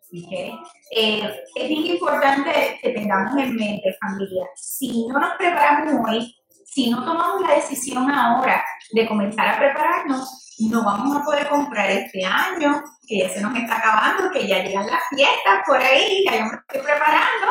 [0.09, 0.53] ¿okay?
[0.96, 6.35] Eh, es bien importante que tengamos en mente, familia, si no nos preparamos hoy,
[6.70, 11.90] si no tomamos la decisión ahora de comenzar a prepararnos, no vamos a poder comprar
[11.90, 16.24] este año, que ya se nos está acabando, que ya llegan las fiestas por ahí,
[16.24, 17.46] que ya me estoy preparando,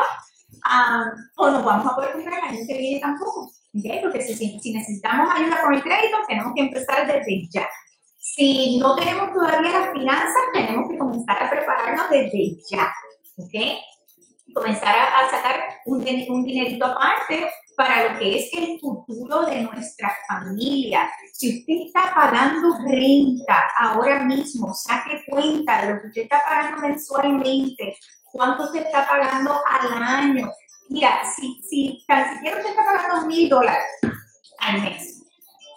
[0.64, 1.04] ah,
[1.36, 3.50] o no vamos a poder comprar el año que viene tampoco.
[3.78, 4.00] ¿okay?
[4.00, 7.68] Porque si, si necesitamos ayuda con el crédito, tenemos que empezar desde ya.
[8.16, 12.90] Si no tenemos todavía las finanzas, tenemos que comenzar a prepararnos desde ya,
[13.36, 13.80] ¿ok?
[14.54, 20.12] Comenzar a, sacar un, un dinerito aparte para lo que es el futuro de nuestra
[20.28, 21.10] familia.
[21.32, 26.88] Si usted está pagando renta ahora mismo, saque cuenta de lo que usted está pagando
[26.88, 27.96] mensualmente,
[28.32, 30.52] cuánto se está pagando al año.
[30.90, 33.86] Mira, si, si tan siquiera usted está pagando mil dólares
[34.58, 35.22] al mes,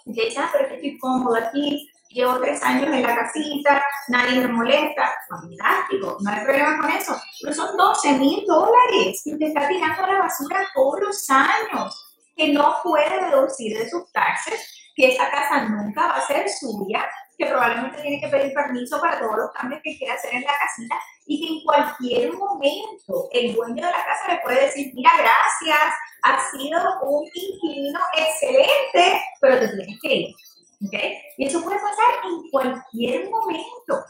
[0.04, 4.48] usted dice, ah, pero estoy cómodo aquí, llevo tres años en la casita, nadie me
[4.48, 9.66] molesta, fantástico, no hay problema con eso, pero son 12 mil dólares que te está
[9.68, 15.08] tirando a la basura todos los años, que no puede deducir de sus taxes, que
[15.08, 17.04] esa casa nunca va a ser suya,
[17.36, 20.52] que probablemente tiene que pedir permiso para todos los cambios que quiera hacer en la
[20.56, 20.94] casita
[21.26, 25.94] y que en cualquier momento el dueño de la casa le puede decir, mira, gracias,
[26.22, 30.34] has sido un inquilino excelente, pero te tienes que ir.
[30.80, 34.04] Y eso puede pasar en cualquier momento.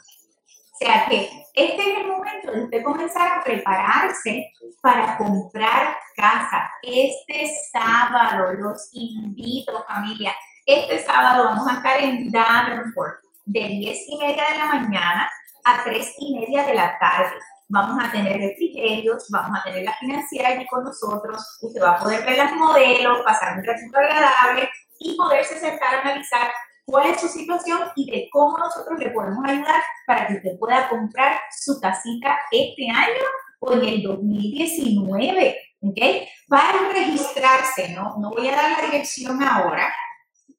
[0.74, 4.50] O sea que este es el momento de usted comenzar a prepararse
[4.83, 6.68] para comprar casa.
[6.83, 10.35] Este sábado los invito, familia.
[10.66, 15.31] Este sábado vamos a estar en Davenport de 10 y media de la mañana
[15.64, 17.37] a 3 y media de la tarde.
[17.68, 21.59] Vamos a tener refrigerios, vamos a tener la financiera allí con nosotros.
[21.62, 24.68] Usted va a poder ver las modelos, pasar un ratito agradable
[25.04, 26.50] y poderse sentar a analizar
[26.86, 30.88] cuál es su situación y de cómo nosotros le podemos ayudar para que usted pueda
[30.88, 33.24] comprar su casita este año
[33.60, 36.00] o en el 2019, ¿ok?
[36.48, 38.16] Para registrarse, ¿no?
[38.18, 39.92] No voy a dar la dirección ahora,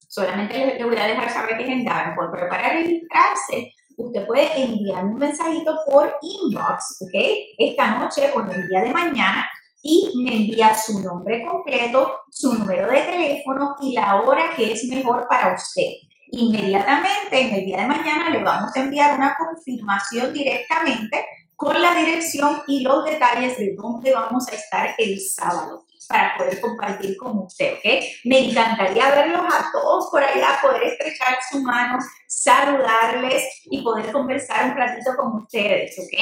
[0.08, 4.64] solamente le, voy a dejar saber que es en Davenport, pero para registrarse, usted puede
[4.64, 7.14] enviar un mensajito por inbox, ¿ok?
[7.58, 9.50] Esta noche o en el día de mañana
[9.88, 14.84] y me envía su nombre completo, su número de teléfono y la hora que es
[14.86, 15.92] mejor para usted.
[16.32, 21.24] Inmediatamente en el día de mañana le vamos a enviar una confirmación directamente
[21.56, 26.60] con la dirección y los detalles de dónde vamos a estar el sábado para poder
[26.60, 28.04] compartir con usted, ¿ok?
[28.24, 34.72] Me encantaría verlos a todos por allá, poder estrechar su mano, saludarles y poder conversar
[34.72, 36.20] un ratito con ustedes, ¿ok?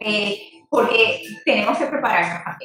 [0.00, 2.58] Eh, porque tenemos que prepararnos para.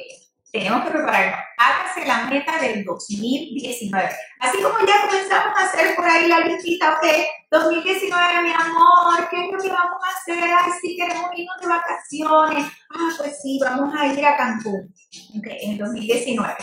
[0.52, 1.40] Tenemos que prepararnos.
[1.58, 4.08] Hágase la meta del 2019.
[4.38, 7.06] Así como ya comenzamos a hacer por ahí la listita, ok,
[7.50, 10.44] 2019, mi amor, ¿qué es lo que vamos a hacer?
[10.44, 12.66] Ay, sí, queremos irnos de vacaciones.
[12.90, 14.94] Ah, pues sí, vamos a ir a Cancún,
[15.36, 16.54] ok, en 2019.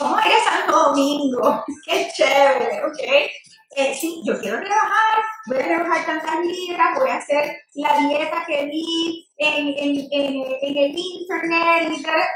[0.00, 3.30] Vamos a ir a Santo Domingo, qué chévere, ok.
[3.76, 8.44] Eh, sí, yo quiero rebajar, voy a rebajar tantas libras, voy a hacer la dieta
[8.46, 12.28] que vi en, en, en, en el internet.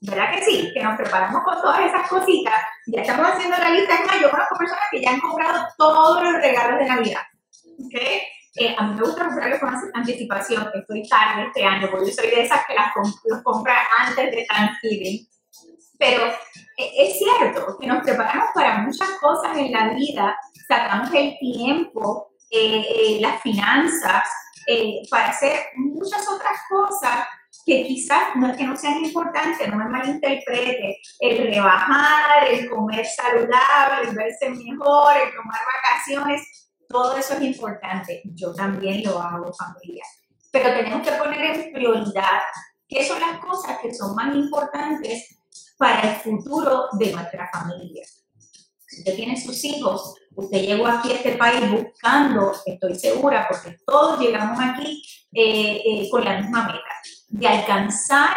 [0.00, 0.70] ¿Verdad que sí?
[0.72, 2.54] Que nos preparamos con todas esas cositas.
[2.86, 3.94] Ya estamos haciendo la lista.
[3.94, 7.22] Es más, yo conozco personas que ya han comprado todos los regalos de Navidad.
[7.86, 8.22] ¿Okay?
[8.54, 10.70] Eh, a mí me gusta comprarlos con anticipación.
[10.72, 12.92] Estoy tarde este año porque yo soy de esas que las
[13.24, 15.26] los compra antes de Thanksgiving.
[15.98, 21.36] Pero eh, es cierto que nos preparamos para muchas cosas en la vida, sacamos el
[21.38, 24.24] tiempo, eh, las finanzas,
[25.10, 27.26] para hacer muchas otras cosas
[27.64, 33.04] que quizás no es que no sean importantes, no me malinterprete, el rebajar, el comer
[33.04, 38.22] saludable, el verse mejor, el tomar vacaciones, todo eso es importante.
[38.24, 40.04] Yo también lo hago, familia.
[40.50, 42.40] pero tenemos que poner en prioridad
[42.88, 45.37] qué son las cosas que son más importantes
[45.78, 48.04] para el futuro de nuestra familia.
[48.86, 53.78] Si usted tiene sus hijos, usted llegó aquí a este país buscando, estoy segura, porque
[53.86, 58.36] todos llegamos aquí eh, eh, con la misma meta, de alcanzar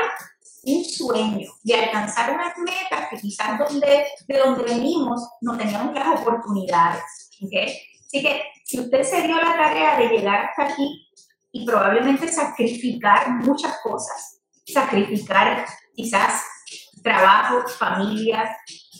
[0.63, 6.21] un sueño, de alcanzar unas metas que quizás donde, de donde venimos no teníamos las
[6.21, 7.01] oportunidades.
[7.43, 7.75] ¿okay?
[8.05, 11.07] Así que si usted se dio la tarea de llegar hasta aquí
[11.51, 16.43] y probablemente sacrificar muchas cosas, sacrificar quizás
[17.01, 18.49] trabajo, familias,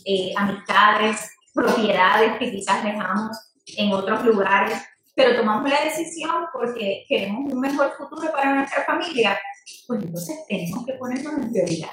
[0.06, 3.38] eh, amistades, propiedades que quizás dejamos
[3.78, 4.82] en otros lugares,
[5.16, 9.40] pero tomamos la decisión porque queremos un mejor futuro para nuestra familia,
[9.88, 11.90] pues entonces tenemos que ponernos en prioridad.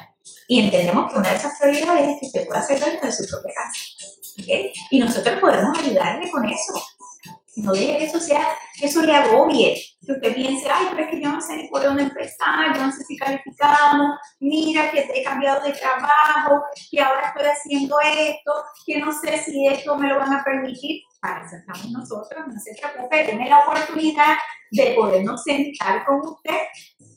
[0.47, 3.27] Y entendemos que una de esas prioridades es que usted pueda hacer dentro de su
[3.29, 3.73] propia casa.
[4.91, 6.75] Y nosotros podemos ayudarle con eso.
[7.59, 8.47] No deje que eso sea,
[8.81, 9.75] eso le agobie,
[10.07, 12.87] que usted piense, ay, pero es que yo no sé ni por dónde empezar, yo
[12.87, 18.53] no sé si calificamos, mira que he cambiado de trabajo, que ahora estoy haciendo esto,
[18.87, 21.03] que no sé si esto me lo van a permitir.
[21.21, 24.37] Para eso estamos nosotros, no se preocupe, tiene la oportunidad
[24.71, 26.61] de podernos sentar con usted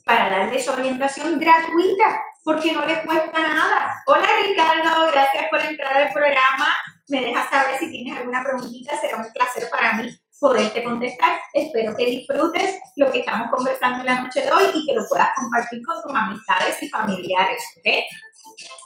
[0.04, 3.94] para darle su orientación gratuita, porque no le cuesta nada.
[4.08, 6.66] Hola Ricardo, gracias por entrar al programa.
[7.08, 11.38] Me dejas saber si tienes alguna preguntita, será un placer para mí poderte contestar.
[11.52, 15.06] Espero que disfrutes lo que estamos conversando en la noche de hoy y que lo
[15.08, 17.62] puedas compartir con tus amistades y familiares.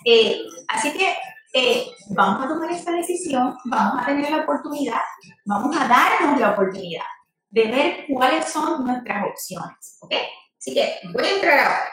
[0.05, 0.39] Eh,
[0.69, 1.17] así que
[1.55, 5.01] eh, vamos a tomar esta decisión, vamos a tener la oportunidad,
[5.47, 7.07] vamos a darnos la oportunidad
[7.49, 9.99] de ver cuáles son nuestras opciones.
[10.03, 10.13] ¿ok?
[10.59, 11.89] Así que voy a entrar ahora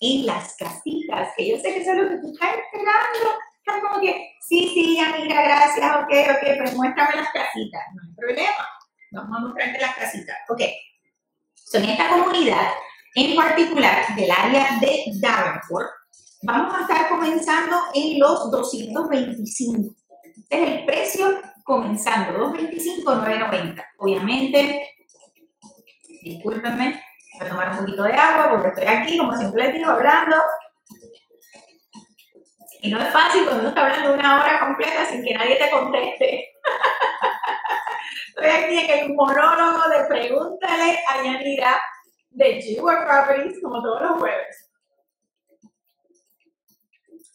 [0.00, 3.40] en las casitas, que yo sé que eso es lo que tú estás esperando.
[3.58, 8.14] Estás como que, sí, sí, amiga, gracias, ok, ok, pues muéstrame las casitas, no hay
[8.14, 8.68] problema.
[9.14, 10.36] Vamos a mostrarte las casitas.
[10.48, 10.60] Ok.
[11.54, 12.72] Son esta comunidad,
[13.14, 15.88] en particular del área de Davenport,
[16.42, 19.94] vamos a estar comenzando en los 225.
[20.22, 23.84] Este es el precio comenzando, 225, 990.
[23.98, 24.88] Obviamente,
[26.22, 27.00] discúlpenme,
[27.38, 30.36] voy a tomar un poquito de agua porque estoy aquí, como siempre les digo, hablando.
[32.82, 35.70] Y no es fácil cuando uno está hablando una hora completa sin que nadie te
[35.70, 36.48] conteste.
[38.28, 41.80] Estoy aquí en el monólogo de Pregúntale a Yanira
[42.30, 44.70] de G-Work Properties, como todos los jueves.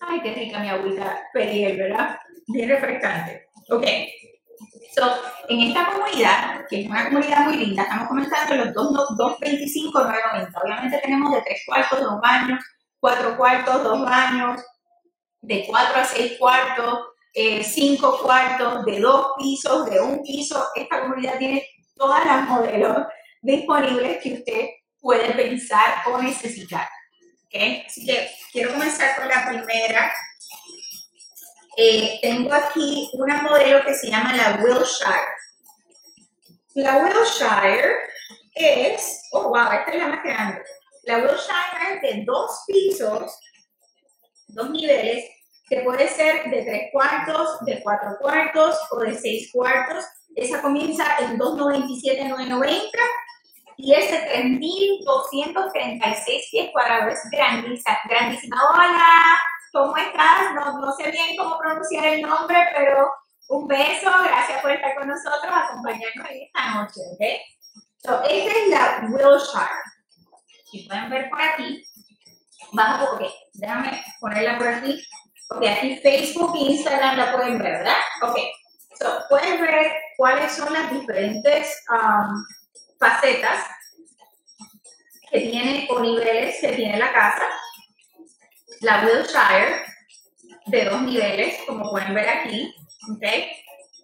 [0.01, 2.17] Ay, qué rica mi agüita Periel, ¿verdad?
[2.47, 3.47] Bien refrescante.
[3.69, 3.85] Ok.
[4.95, 5.05] So,
[5.49, 10.59] en esta comunidad, que es una comunidad muy linda, estamos comenzando los 225, 990.
[10.59, 12.63] Obviamente tenemos de 3 cuartos, 2 baños,
[12.99, 14.61] 4 cuartos, 2 baños,
[15.41, 20.67] de 4 a 6 cuartos, eh, cinco cuartos, de dos pisos, de un piso.
[20.75, 21.65] Esta comunidad tiene
[21.95, 23.05] todas las modelos
[23.41, 24.67] disponibles que usted
[24.99, 26.87] puede pensar o necesitar.
[27.45, 27.83] ¿okay?
[27.85, 30.13] Así que quiero comenzar con la primera.
[31.77, 35.39] Eh, tengo aquí una modelo que se llama la Wilshire.
[36.75, 37.95] La Wilshire
[38.55, 40.61] es, oh wow, esta es la más grande.
[41.03, 43.39] La Wilshire es de dos pisos,
[44.47, 45.25] dos niveles,
[45.69, 50.03] que puede ser de tres cuartos, de cuatro cuartos o de seis cuartos.
[50.35, 52.97] Esa comienza en 297,990
[53.77, 57.13] y es de 3.236 pies cuadrados.
[57.13, 58.57] Es grandísima, grandísima.
[58.73, 59.39] Hola,
[59.71, 60.53] ¿cómo estás?
[60.55, 63.11] No, no sé bien cómo pronunciar el nombre, pero
[63.49, 64.11] un beso.
[64.23, 67.01] Gracias por estar con nosotros, acompañarnos en esta noche.
[67.13, 67.21] ¿ok?
[68.03, 69.69] So, esta es la Wilshire.
[70.71, 71.83] Si pueden ver por aquí,
[72.73, 73.21] vamos, ok,
[73.53, 75.03] déjame ponerla por aquí
[75.51, 77.97] Ok, aquí Facebook e Instagram la pueden ver, ¿verdad?
[78.21, 78.37] Ok,
[78.99, 82.45] so, pueden ver cuáles son las diferentes um,
[82.99, 83.65] facetas
[85.31, 87.43] que tiene o niveles que tiene la casa.
[88.81, 89.85] La Wilshire,
[90.67, 92.73] de dos niveles, como pueden ver aquí,
[93.11, 93.23] ¿ok?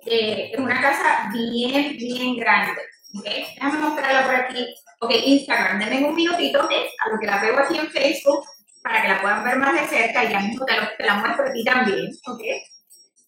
[0.08, 2.82] Eh, es una casa bien, bien grande,
[3.20, 3.26] ¿ok?
[3.26, 4.66] Déjame mostrarla por aquí.
[5.00, 8.46] Ok, Instagram, denme un minutito, A lo que la veo aquí en Facebook,
[8.86, 11.64] para que la puedan ver más de cerca y ya mismo te, la muestro aquí
[11.64, 12.42] también, ¿ok?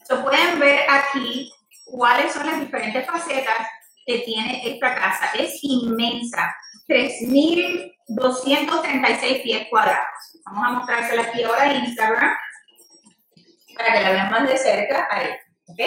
[0.08, 1.52] So, pueden ver aquí
[1.86, 3.67] cuáles son las diferentes facetas
[4.06, 5.32] que tiene esta casa.
[5.34, 6.56] Es inmensa,
[6.88, 10.06] 3.236 pies cuadrados.
[10.46, 12.38] Vamos a mostrársela aquí ahora en Instagram
[13.76, 15.08] para que la vean más de cerca.
[15.10, 15.32] Ahí,
[15.70, 15.80] ¿ok?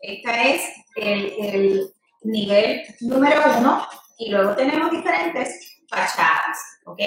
[0.00, 1.90] Este es el, el
[2.24, 3.88] nivel número uno
[4.18, 7.00] y luego tenemos diferentes fachadas, ¿ok?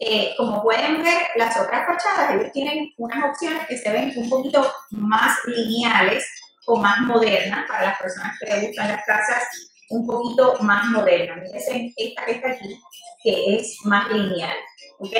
[0.00, 4.30] Eh, como pueden ver, las otras fachadas, ellos tienen unas opciones que se ven un
[4.30, 6.24] poquito más lineales
[6.66, 9.42] o más modernas para las personas que les gustan las casas
[9.90, 11.34] un poquito más moderna.
[11.36, 12.78] Miren esta que está aquí,
[13.22, 14.56] que es más lineal.
[14.98, 15.16] ¿Ok?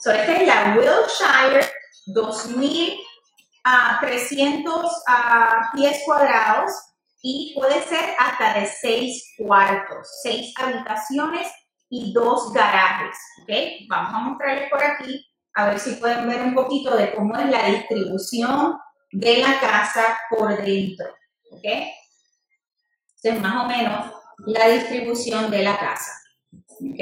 [0.00, 1.66] So, esta es la Wilshire
[2.06, 6.70] 2300 a pies cuadrados
[7.22, 11.48] y puede ser hasta de seis cuartos, seis habitaciones
[11.90, 13.16] y dos garajes.
[13.42, 13.50] ¿Ok?
[13.88, 17.48] Vamos a mostrarles por aquí, a ver si pueden ver un poquito de cómo es
[17.48, 18.78] la distribución
[19.10, 21.06] de la casa por dentro.
[21.50, 21.64] ¿Ok?
[23.20, 24.12] es más o menos
[24.46, 26.12] la distribución de la casa.
[26.52, 27.00] ¿Ok?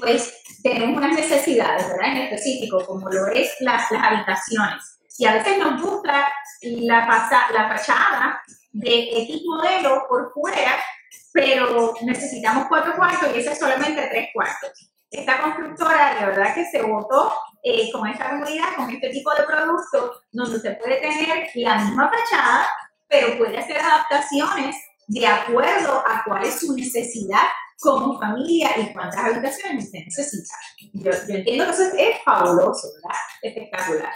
[0.00, 2.12] pues tenemos unas necesidades, ¿verdad?
[2.12, 4.98] En específico, como lo es las, las habitaciones.
[5.18, 6.28] Y a veces nos gusta
[6.62, 10.76] la, la fachada de X modelo por fuera,
[11.32, 14.90] pero necesitamos cuatro cuartos y ese es solamente tres cuartos.
[15.10, 19.44] Esta constructora de verdad que se votó eh, con esta comunidad, con este tipo de
[19.44, 22.68] producto, donde se puede tener la misma fachada,
[23.08, 27.44] pero puede hacer adaptaciones de acuerdo a cuál es su necesidad
[27.78, 30.54] como familia y cuántas habitaciones usted necesita.
[30.92, 33.18] Yo, entiendo que eso es, fabuloso, ¿verdad?
[33.42, 34.12] Espectacular.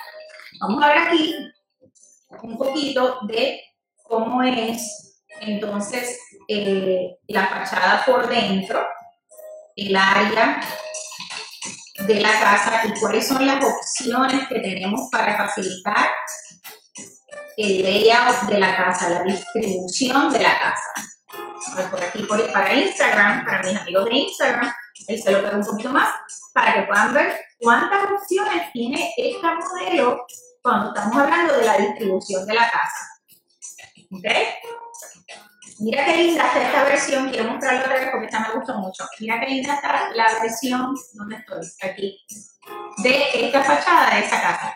[0.61, 1.35] Vamos a ver aquí
[2.43, 3.61] un poquito de
[4.03, 6.19] cómo es entonces
[6.49, 8.87] eh, la fachada por dentro,
[9.75, 10.61] el área
[11.99, 16.09] de la casa y cuáles son las opciones que tenemos para facilitar
[17.57, 21.91] el layout de la casa, la distribución de la casa.
[21.91, 24.73] Por aquí, por, para Instagram, para mis amigos de Instagram,
[25.09, 26.09] él se lo pego un poquito más
[26.53, 30.27] para que puedan ver cuántas opciones tiene este modelo
[30.63, 33.21] cuando estamos hablando de la distribución de la casa.
[34.13, 34.25] ¿Ok?
[35.79, 39.05] Mira qué linda está esta versión, quiero mostrarla otra vez porque esta me gustó mucho.
[39.21, 41.67] Mira qué linda está la versión, ¿dónde estoy?
[41.83, 42.19] Aquí.
[43.03, 44.75] De esta fachada de esa casa.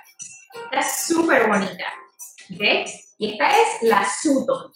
[0.64, 1.86] Está súper bonita.
[2.51, 3.14] ¿Ves?
[3.18, 4.70] Y esta es la Sutton.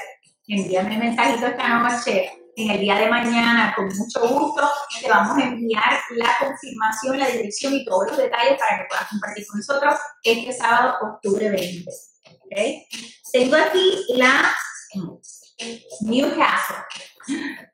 [0.49, 4.69] Envíame mensajito esta noche en el día de mañana, con mucho gusto,
[5.01, 9.09] te vamos a enviar la confirmación, la dirección y todos los detalles para que puedas
[9.09, 11.91] compartir con nosotros este sábado, octubre 20.
[12.45, 12.87] ¿okay?
[13.33, 14.55] Tengo aquí la
[16.03, 16.77] Newcastle,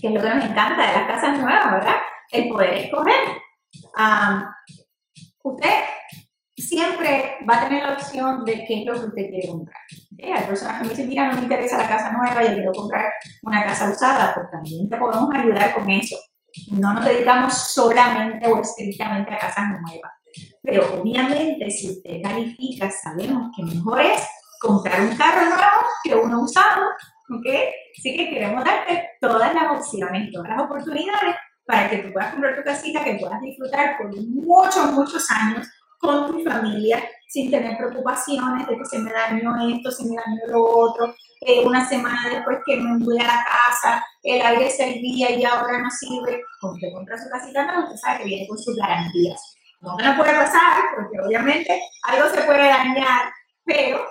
[0.00, 1.96] que es lo que nos encanta de las casas nuevas, ¿verdad?
[2.30, 3.42] El poder escoger.
[5.42, 5.84] usted
[6.62, 9.80] siempre va a tener la opción de qué es lo que usted quiere comprar.
[10.22, 13.12] Hay personas que me dicen, mira, no me interesa la casa nueva, yo quiero comprar
[13.42, 16.16] una casa usada, pues también te podemos ayudar con eso.
[16.72, 20.12] No nos dedicamos solamente o estrictamente a casas nuevas.
[20.62, 24.26] Pero obviamente, si usted califica, sabemos que mejor es
[24.60, 26.82] comprar un carro nuevo que uno usado
[27.30, 27.46] ¿ok?
[27.96, 32.56] Así que queremos darte todas las opciones todas las oportunidades para que tú puedas comprar
[32.56, 35.68] tu casita, que puedas disfrutar por muchos, muchos años
[35.98, 40.46] con tu familia sin tener preocupaciones de que se me dañó esto, se me dañó
[40.48, 45.30] lo otro, eh, una semana después que me mudé a la casa, el aire servía
[45.30, 46.42] y ahora no sirve.
[46.60, 49.40] Cuando usted compra su casita no, usted sabe que viene con sus garantías.
[49.80, 53.30] No me puede pasar porque obviamente algo se puede dañar,
[53.64, 54.04] pero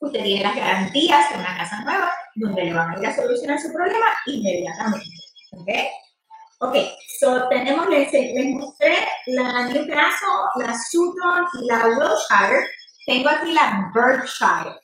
[0.00, 3.60] usted tiene las garantías de una casa nueva donde le van a ir a solucionar
[3.60, 5.06] su problema inmediatamente.
[5.52, 5.68] ¿Ok?
[6.64, 6.76] Ok,
[7.18, 8.06] so tenemos, les,
[8.54, 8.96] mostré
[9.26, 12.68] la New Castle, la Sutton y la Wilshire.
[13.04, 14.78] Tengo aquí la Berkshire.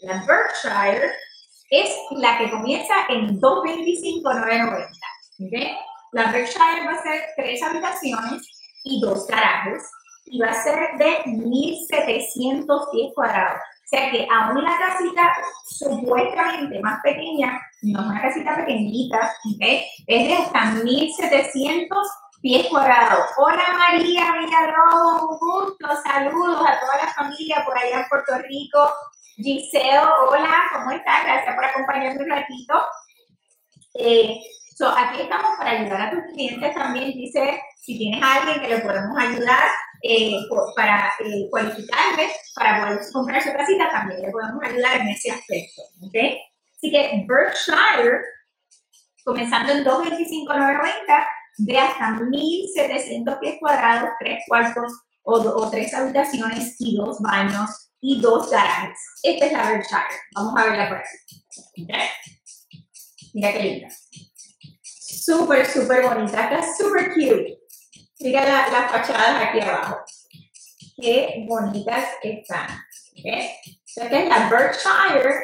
[0.00, 1.12] La Berkshire
[1.68, 4.88] es la que comienza en 225,990.
[5.40, 5.52] ¿Ok?
[6.12, 8.48] La Berkshire va a ser tres habitaciones
[8.84, 9.82] y dos garajes
[10.24, 13.60] y va a ser de 1.710 cuadrados.
[13.88, 15.32] O sea que aún la casita
[15.64, 22.08] supuestamente más pequeña, no es una casita pequeñita, es de hasta 1700
[22.42, 23.30] pies cuadrados.
[23.38, 28.92] Hola María Villarrobo, un gusto, saludos a toda la familia por allá en Puerto Rico.
[29.36, 31.24] Giselle, hola, ¿cómo estás?
[31.24, 32.74] Gracias por acompañarme un ratito.
[33.94, 34.38] Eh,
[34.98, 37.12] aquí estamos para ayudar a tus clientes también.
[37.12, 39.64] Dice, si tienes a alguien que le podemos ayudar,
[40.02, 40.36] eh,
[40.76, 45.82] para eh, cualificarle, para poder comprar su casita, también le podemos ayudar en ese aspecto.
[46.06, 46.40] ¿okay?
[46.76, 48.22] Así que Berkshire,
[49.24, 51.28] comenzando en 225,990,
[51.58, 54.92] de hasta 1.700 pies cuadrados, tres cuartos
[55.24, 58.96] o, o, tres habitaciones y dos baños y dos garajes.
[59.24, 60.20] Esta es la Berkshire.
[60.36, 61.82] Vamos a verla por aquí.
[61.82, 62.08] ¿Okay?
[63.34, 63.88] Mira qué linda.
[64.82, 66.44] Súper, súper bonita.
[66.44, 67.57] Está súper cute.
[68.20, 69.98] Mira las fachadas aquí abajo.
[71.00, 72.68] Qué bonitas están.
[73.12, 73.50] ¿okay?
[73.94, 75.34] Es la Berkshire,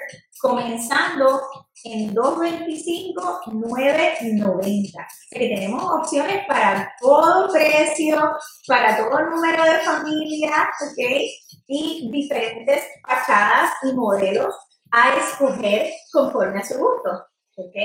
[0.41, 1.41] comenzando
[1.85, 5.07] en 225, 990.
[5.31, 8.33] que tenemos opciones para todo precio,
[8.67, 10.99] para todo número de familias, ¿ok?
[11.69, 14.53] Y diferentes fachadas y modelos
[14.91, 17.25] a escoger conforme a su gusto,
[17.57, 17.77] ¿ok?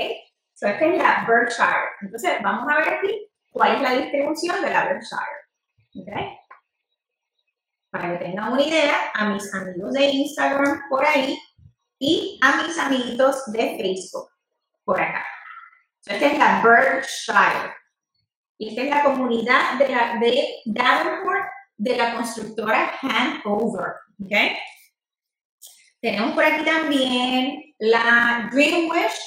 [0.54, 1.90] So, esta es la Berkshire.
[2.02, 5.40] Entonces, vamos a ver aquí cuál es la distribución de la Berkshire.
[5.94, 6.38] ¿Okay?
[7.90, 11.38] Para que tengan una idea, a mis amigos de Instagram por ahí
[11.98, 14.30] y a mis amiguitos de Facebook
[14.84, 15.24] por acá.
[16.06, 17.74] esta es la Berkshire.
[18.58, 20.20] Y esta es la comunidad de, la,
[20.66, 21.46] Davenport
[21.76, 23.94] de la constructora Hanover.
[24.22, 24.56] ¿okay?
[26.00, 29.18] Tenemos por aquí también la Greenwich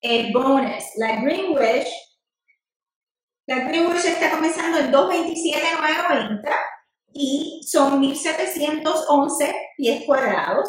[0.00, 0.84] eh, Bonus.
[0.96, 1.88] La Greenwich
[3.50, 6.50] la Greenwich está comenzando en 227,990
[7.12, 10.68] y son 1711 pies cuadrados.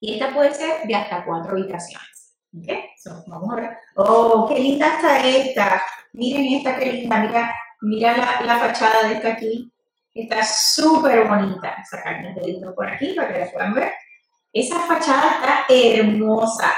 [0.00, 2.38] Y esta puede ser de hasta cuatro habitaciones.
[2.58, 2.86] ¿Okay?
[3.26, 3.76] vamos a ver.
[3.96, 5.82] Oh, qué linda está esta.
[6.14, 7.20] Miren esta, qué linda.
[7.20, 9.70] Mira, mira la, fachada de esta aquí.
[10.14, 11.84] Está súper bonita.
[11.84, 13.92] Sacar el dedito por aquí para que la puedan ver.
[14.54, 16.72] Esa fachada está hermosa.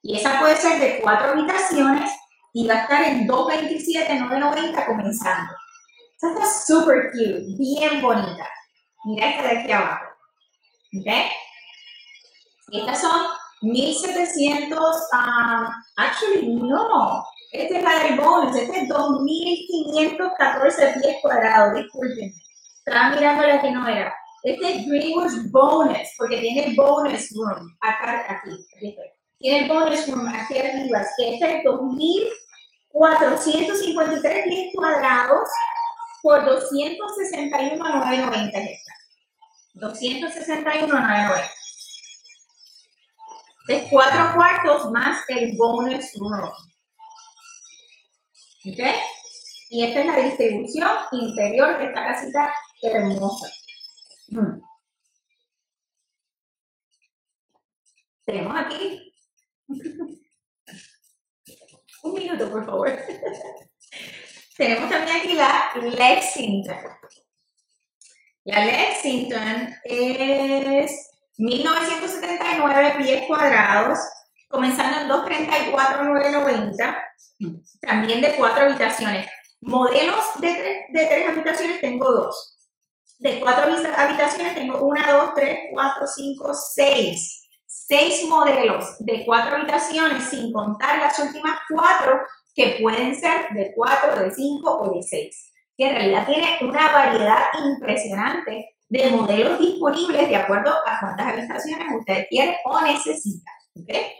[0.00, 2.10] Y esa puede ser de cuatro habitaciones
[2.52, 5.52] y va a estar en 227, 990 comenzando.
[6.14, 8.48] Esta está súper cute, bien bonita.
[9.04, 10.04] Mira esta de aquí abajo.
[10.98, 11.06] ¿Ok?
[12.72, 13.26] Estas son
[13.62, 22.32] 1700, uh, actually no, esta es la del bonus, este es 2514 pies cuadrados, disculpen.
[22.84, 24.14] Estaba mirando la que no era.
[24.42, 27.76] Este es Greenwich Bonus, porque tiene bonus room.
[27.80, 29.17] Acá, aquí, aquí estoy.
[29.38, 35.48] Tiene el bonus room aquí arriba, que es 2453 pies cuadrados
[36.22, 38.92] por 261,990 esta.
[39.74, 41.50] 261,990.
[43.68, 46.50] Es cuatro cuartos más el bonus room.
[48.64, 48.80] ¿Ok?
[49.70, 53.48] Y esta es la distribución interior de esta casita hermosa.
[54.28, 54.60] Mm.
[58.24, 59.07] Tenemos aquí.
[62.02, 62.88] Un minuto, por favor.
[64.56, 66.76] Tenemos también aquí la Lexington.
[68.44, 73.98] La Lexington es 1979 pies cuadrados,
[74.48, 77.04] comenzando en 234,990,
[77.82, 79.26] también de cuatro habitaciones.
[79.60, 82.56] Modelos de tres, de tres habitaciones tengo dos.
[83.18, 87.47] De cuatro habitaciones tengo una, dos, tres, cuatro, cinco, seis
[87.88, 92.20] seis modelos de cuatro habitaciones, sin contar las últimas cuatro
[92.54, 95.52] que pueden ser de cuatro, de cinco o de seis.
[95.76, 101.86] Que en realidad tiene una variedad impresionante de modelos disponibles de acuerdo a cuántas habitaciones
[101.98, 103.50] usted quiere o necesita.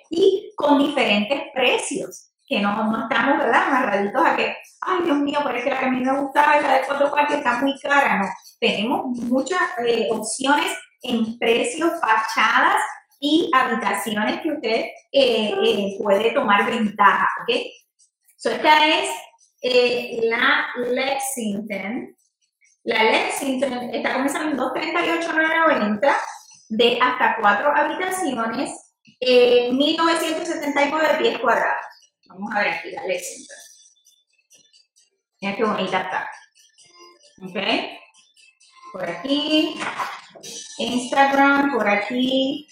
[0.08, 5.40] Y con diferentes precios, que no, no estamos, ¿verdad?, amarraditos a que, ay, Dios mío,
[5.42, 8.18] parece que la que a mí me gustaba, la de cuatro cuartos está muy cara.
[8.18, 8.28] No,
[8.60, 12.80] tenemos muchas eh, opciones en precios, fachadas
[13.20, 17.50] y habitaciones que usted eh, eh, puede tomar ventaja, ¿ok?
[18.36, 19.10] So, esta es
[19.62, 22.16] eh, la Lexington.
[22.84, 26.16] La Lexington está comenzando en 238,990
[26.70, 28.70] de hasta cuatro habitaciones,
[29.20, 31.82] 1979 pies cuadrados.
[32.28, 33.56] Vamos a ver aquí la Lexington.
[35.40, 36.30] Mira qué bonita está.
[37.42, 37.56] ¿Ok?
[38.92, 39.80] Por aquí.
[40.78, 42.68] Instagram, por aquí.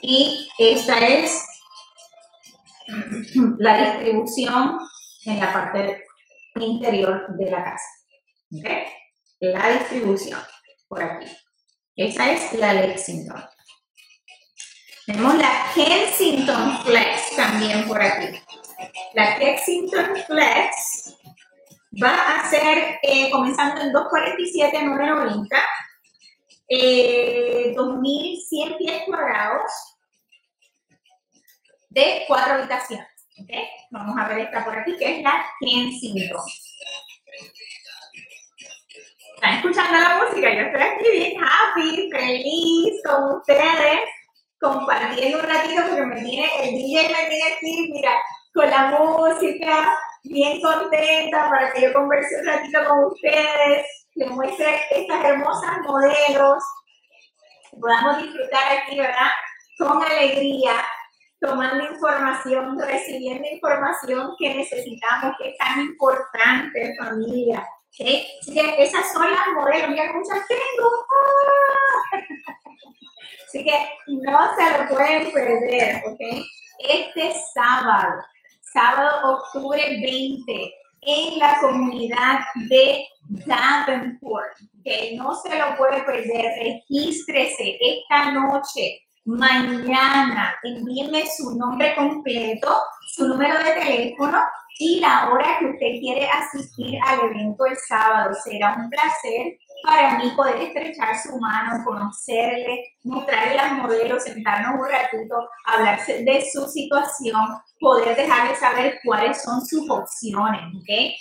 [0.00, 1.44] Y esta es
[3.58, 4.78] la distribución
[5.24, 6.04] en la parte
[6.56, 7.88] interior de la casa.
[8.50, 8.86] ¿Okay?
[9.40, 10.40] La distribución
[10.88, 11.26] por aquí.
[11.96, 13.44] Esa es la Lexington.
[15.06, 18.38] Tenemos la Kensington Flex también por aquí.
[19.14, 21.16] La Kensington Flex
[22.02, 25.56] va a ser eh, comenzando en 247,990
[26.68, 29.72] eh, 2.100 pies cuadrados
[31.88, 33.06] de cuatro habitaciones.
[33.90, 36.44] Vamos a ver esta por aquí, que es la Kensington.
[39.34, 40.52] ¿Están escuchando la música?
[40.52, 44.00] Yo estoy aquí bien happy, feliz con ustedes,
[44.60, 48.12] compartiendo un ratito porque me tiene, el DJ me tiene aquí, mira,
[48.52, 53.86] con la música, bien contenta para que yo converse un ratito con ustedes
[54.18, 56.64] les muestre estas hermosas modelos,
[57.80, 59.30] podamos disfrutar aquí, ¿verdad?
[59.78, 60.72] Con alegría,
[61.40, 67.64] tomando información, recibiendo información que necesitamos, que es tan importante, familia.
[67.90, 68.26] ¿sí?
[68.78, 70.90] esas son las modelos, mira muchas tengo.
[73.46, 76.20] Así que no se lo pueden perder, ¿ok?
[76.80, 78.20] Este sábado,
[78.72, 87.78] sábado octubre 20, en la comunidad de Davenport, que no se lo puede perder, regístrese
[87.80, 92.74] esta noche, mañana, envíeme su nombre completo,
[93.14, 94.38] su número de teléfono
[94.78, 98.34] y la hora que usted quiere asistir al evento el sábado.
[98.44, 104.88] Será un placer para mí poder estrechar su mano, conocerle, mostrarle las modelos, sentarnos un
[104.88, 107.48] ratito, hablar de su situación,
[107.80, 111.14] poder dejarle saber cuáles son sus opciones, ¿ok?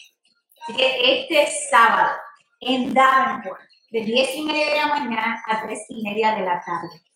[0.62, 2.12] Así que este sábado
[2.62, 6.62] en Davenport, de 10 y media de la mañana a 3 y media de la
[6.62, 7.07] tarde.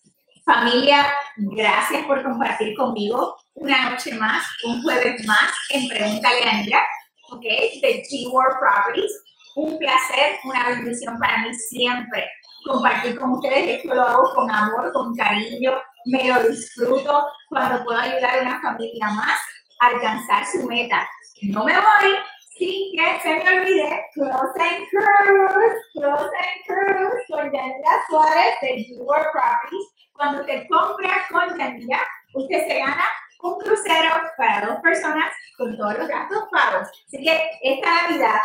[0.54, 1.06] Familia,
[1.38, 6.86] gracias por compartir conmigo una noche más, un jueves más en Pregúntale a
[7.32, 7.42] ¿ok?
[7.42, 9.12] De G-World Properties
[9.56, 12.30] un placer, una bendición para mí siempre
[12.66, 13.78] compartir con ustedes.
[13.78, 15.72] Esto lo hago con amor, con cariño,
[16.08, 19.40] me lo disfruto cuando puedo ayudar a una familia más
[19.80, 21.08] a alcanzar su meta.
[21.44, 22.16] No me voy
[22.62, 28.86] sin que se me olvide Close and Cruise, Close and Cruise con Yanira Suárez de
[29.00, 29.88] World Properties.
[30.14, 32.02] Cuando usted compra con Yanira,
[32.36, 33.06] usted se gana
[33.42, 36.88] un crucero para dos personas con todos los gastos pagos.
[37.08, 38.42] Así que esta Navidad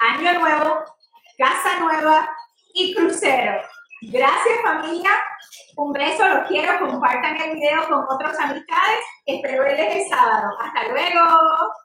[0.00, 0.84] año nuevo,
[1.36, 2.34] casa nueva
[2.72, 3.60] y crucero.
[4.00, 5.10] Gracias familia,
[5.76, 10.56] un beso, los quiero, compartan el video con otros amistades, espero verles el sábado.
[10.58, 11.81] Hasta luego.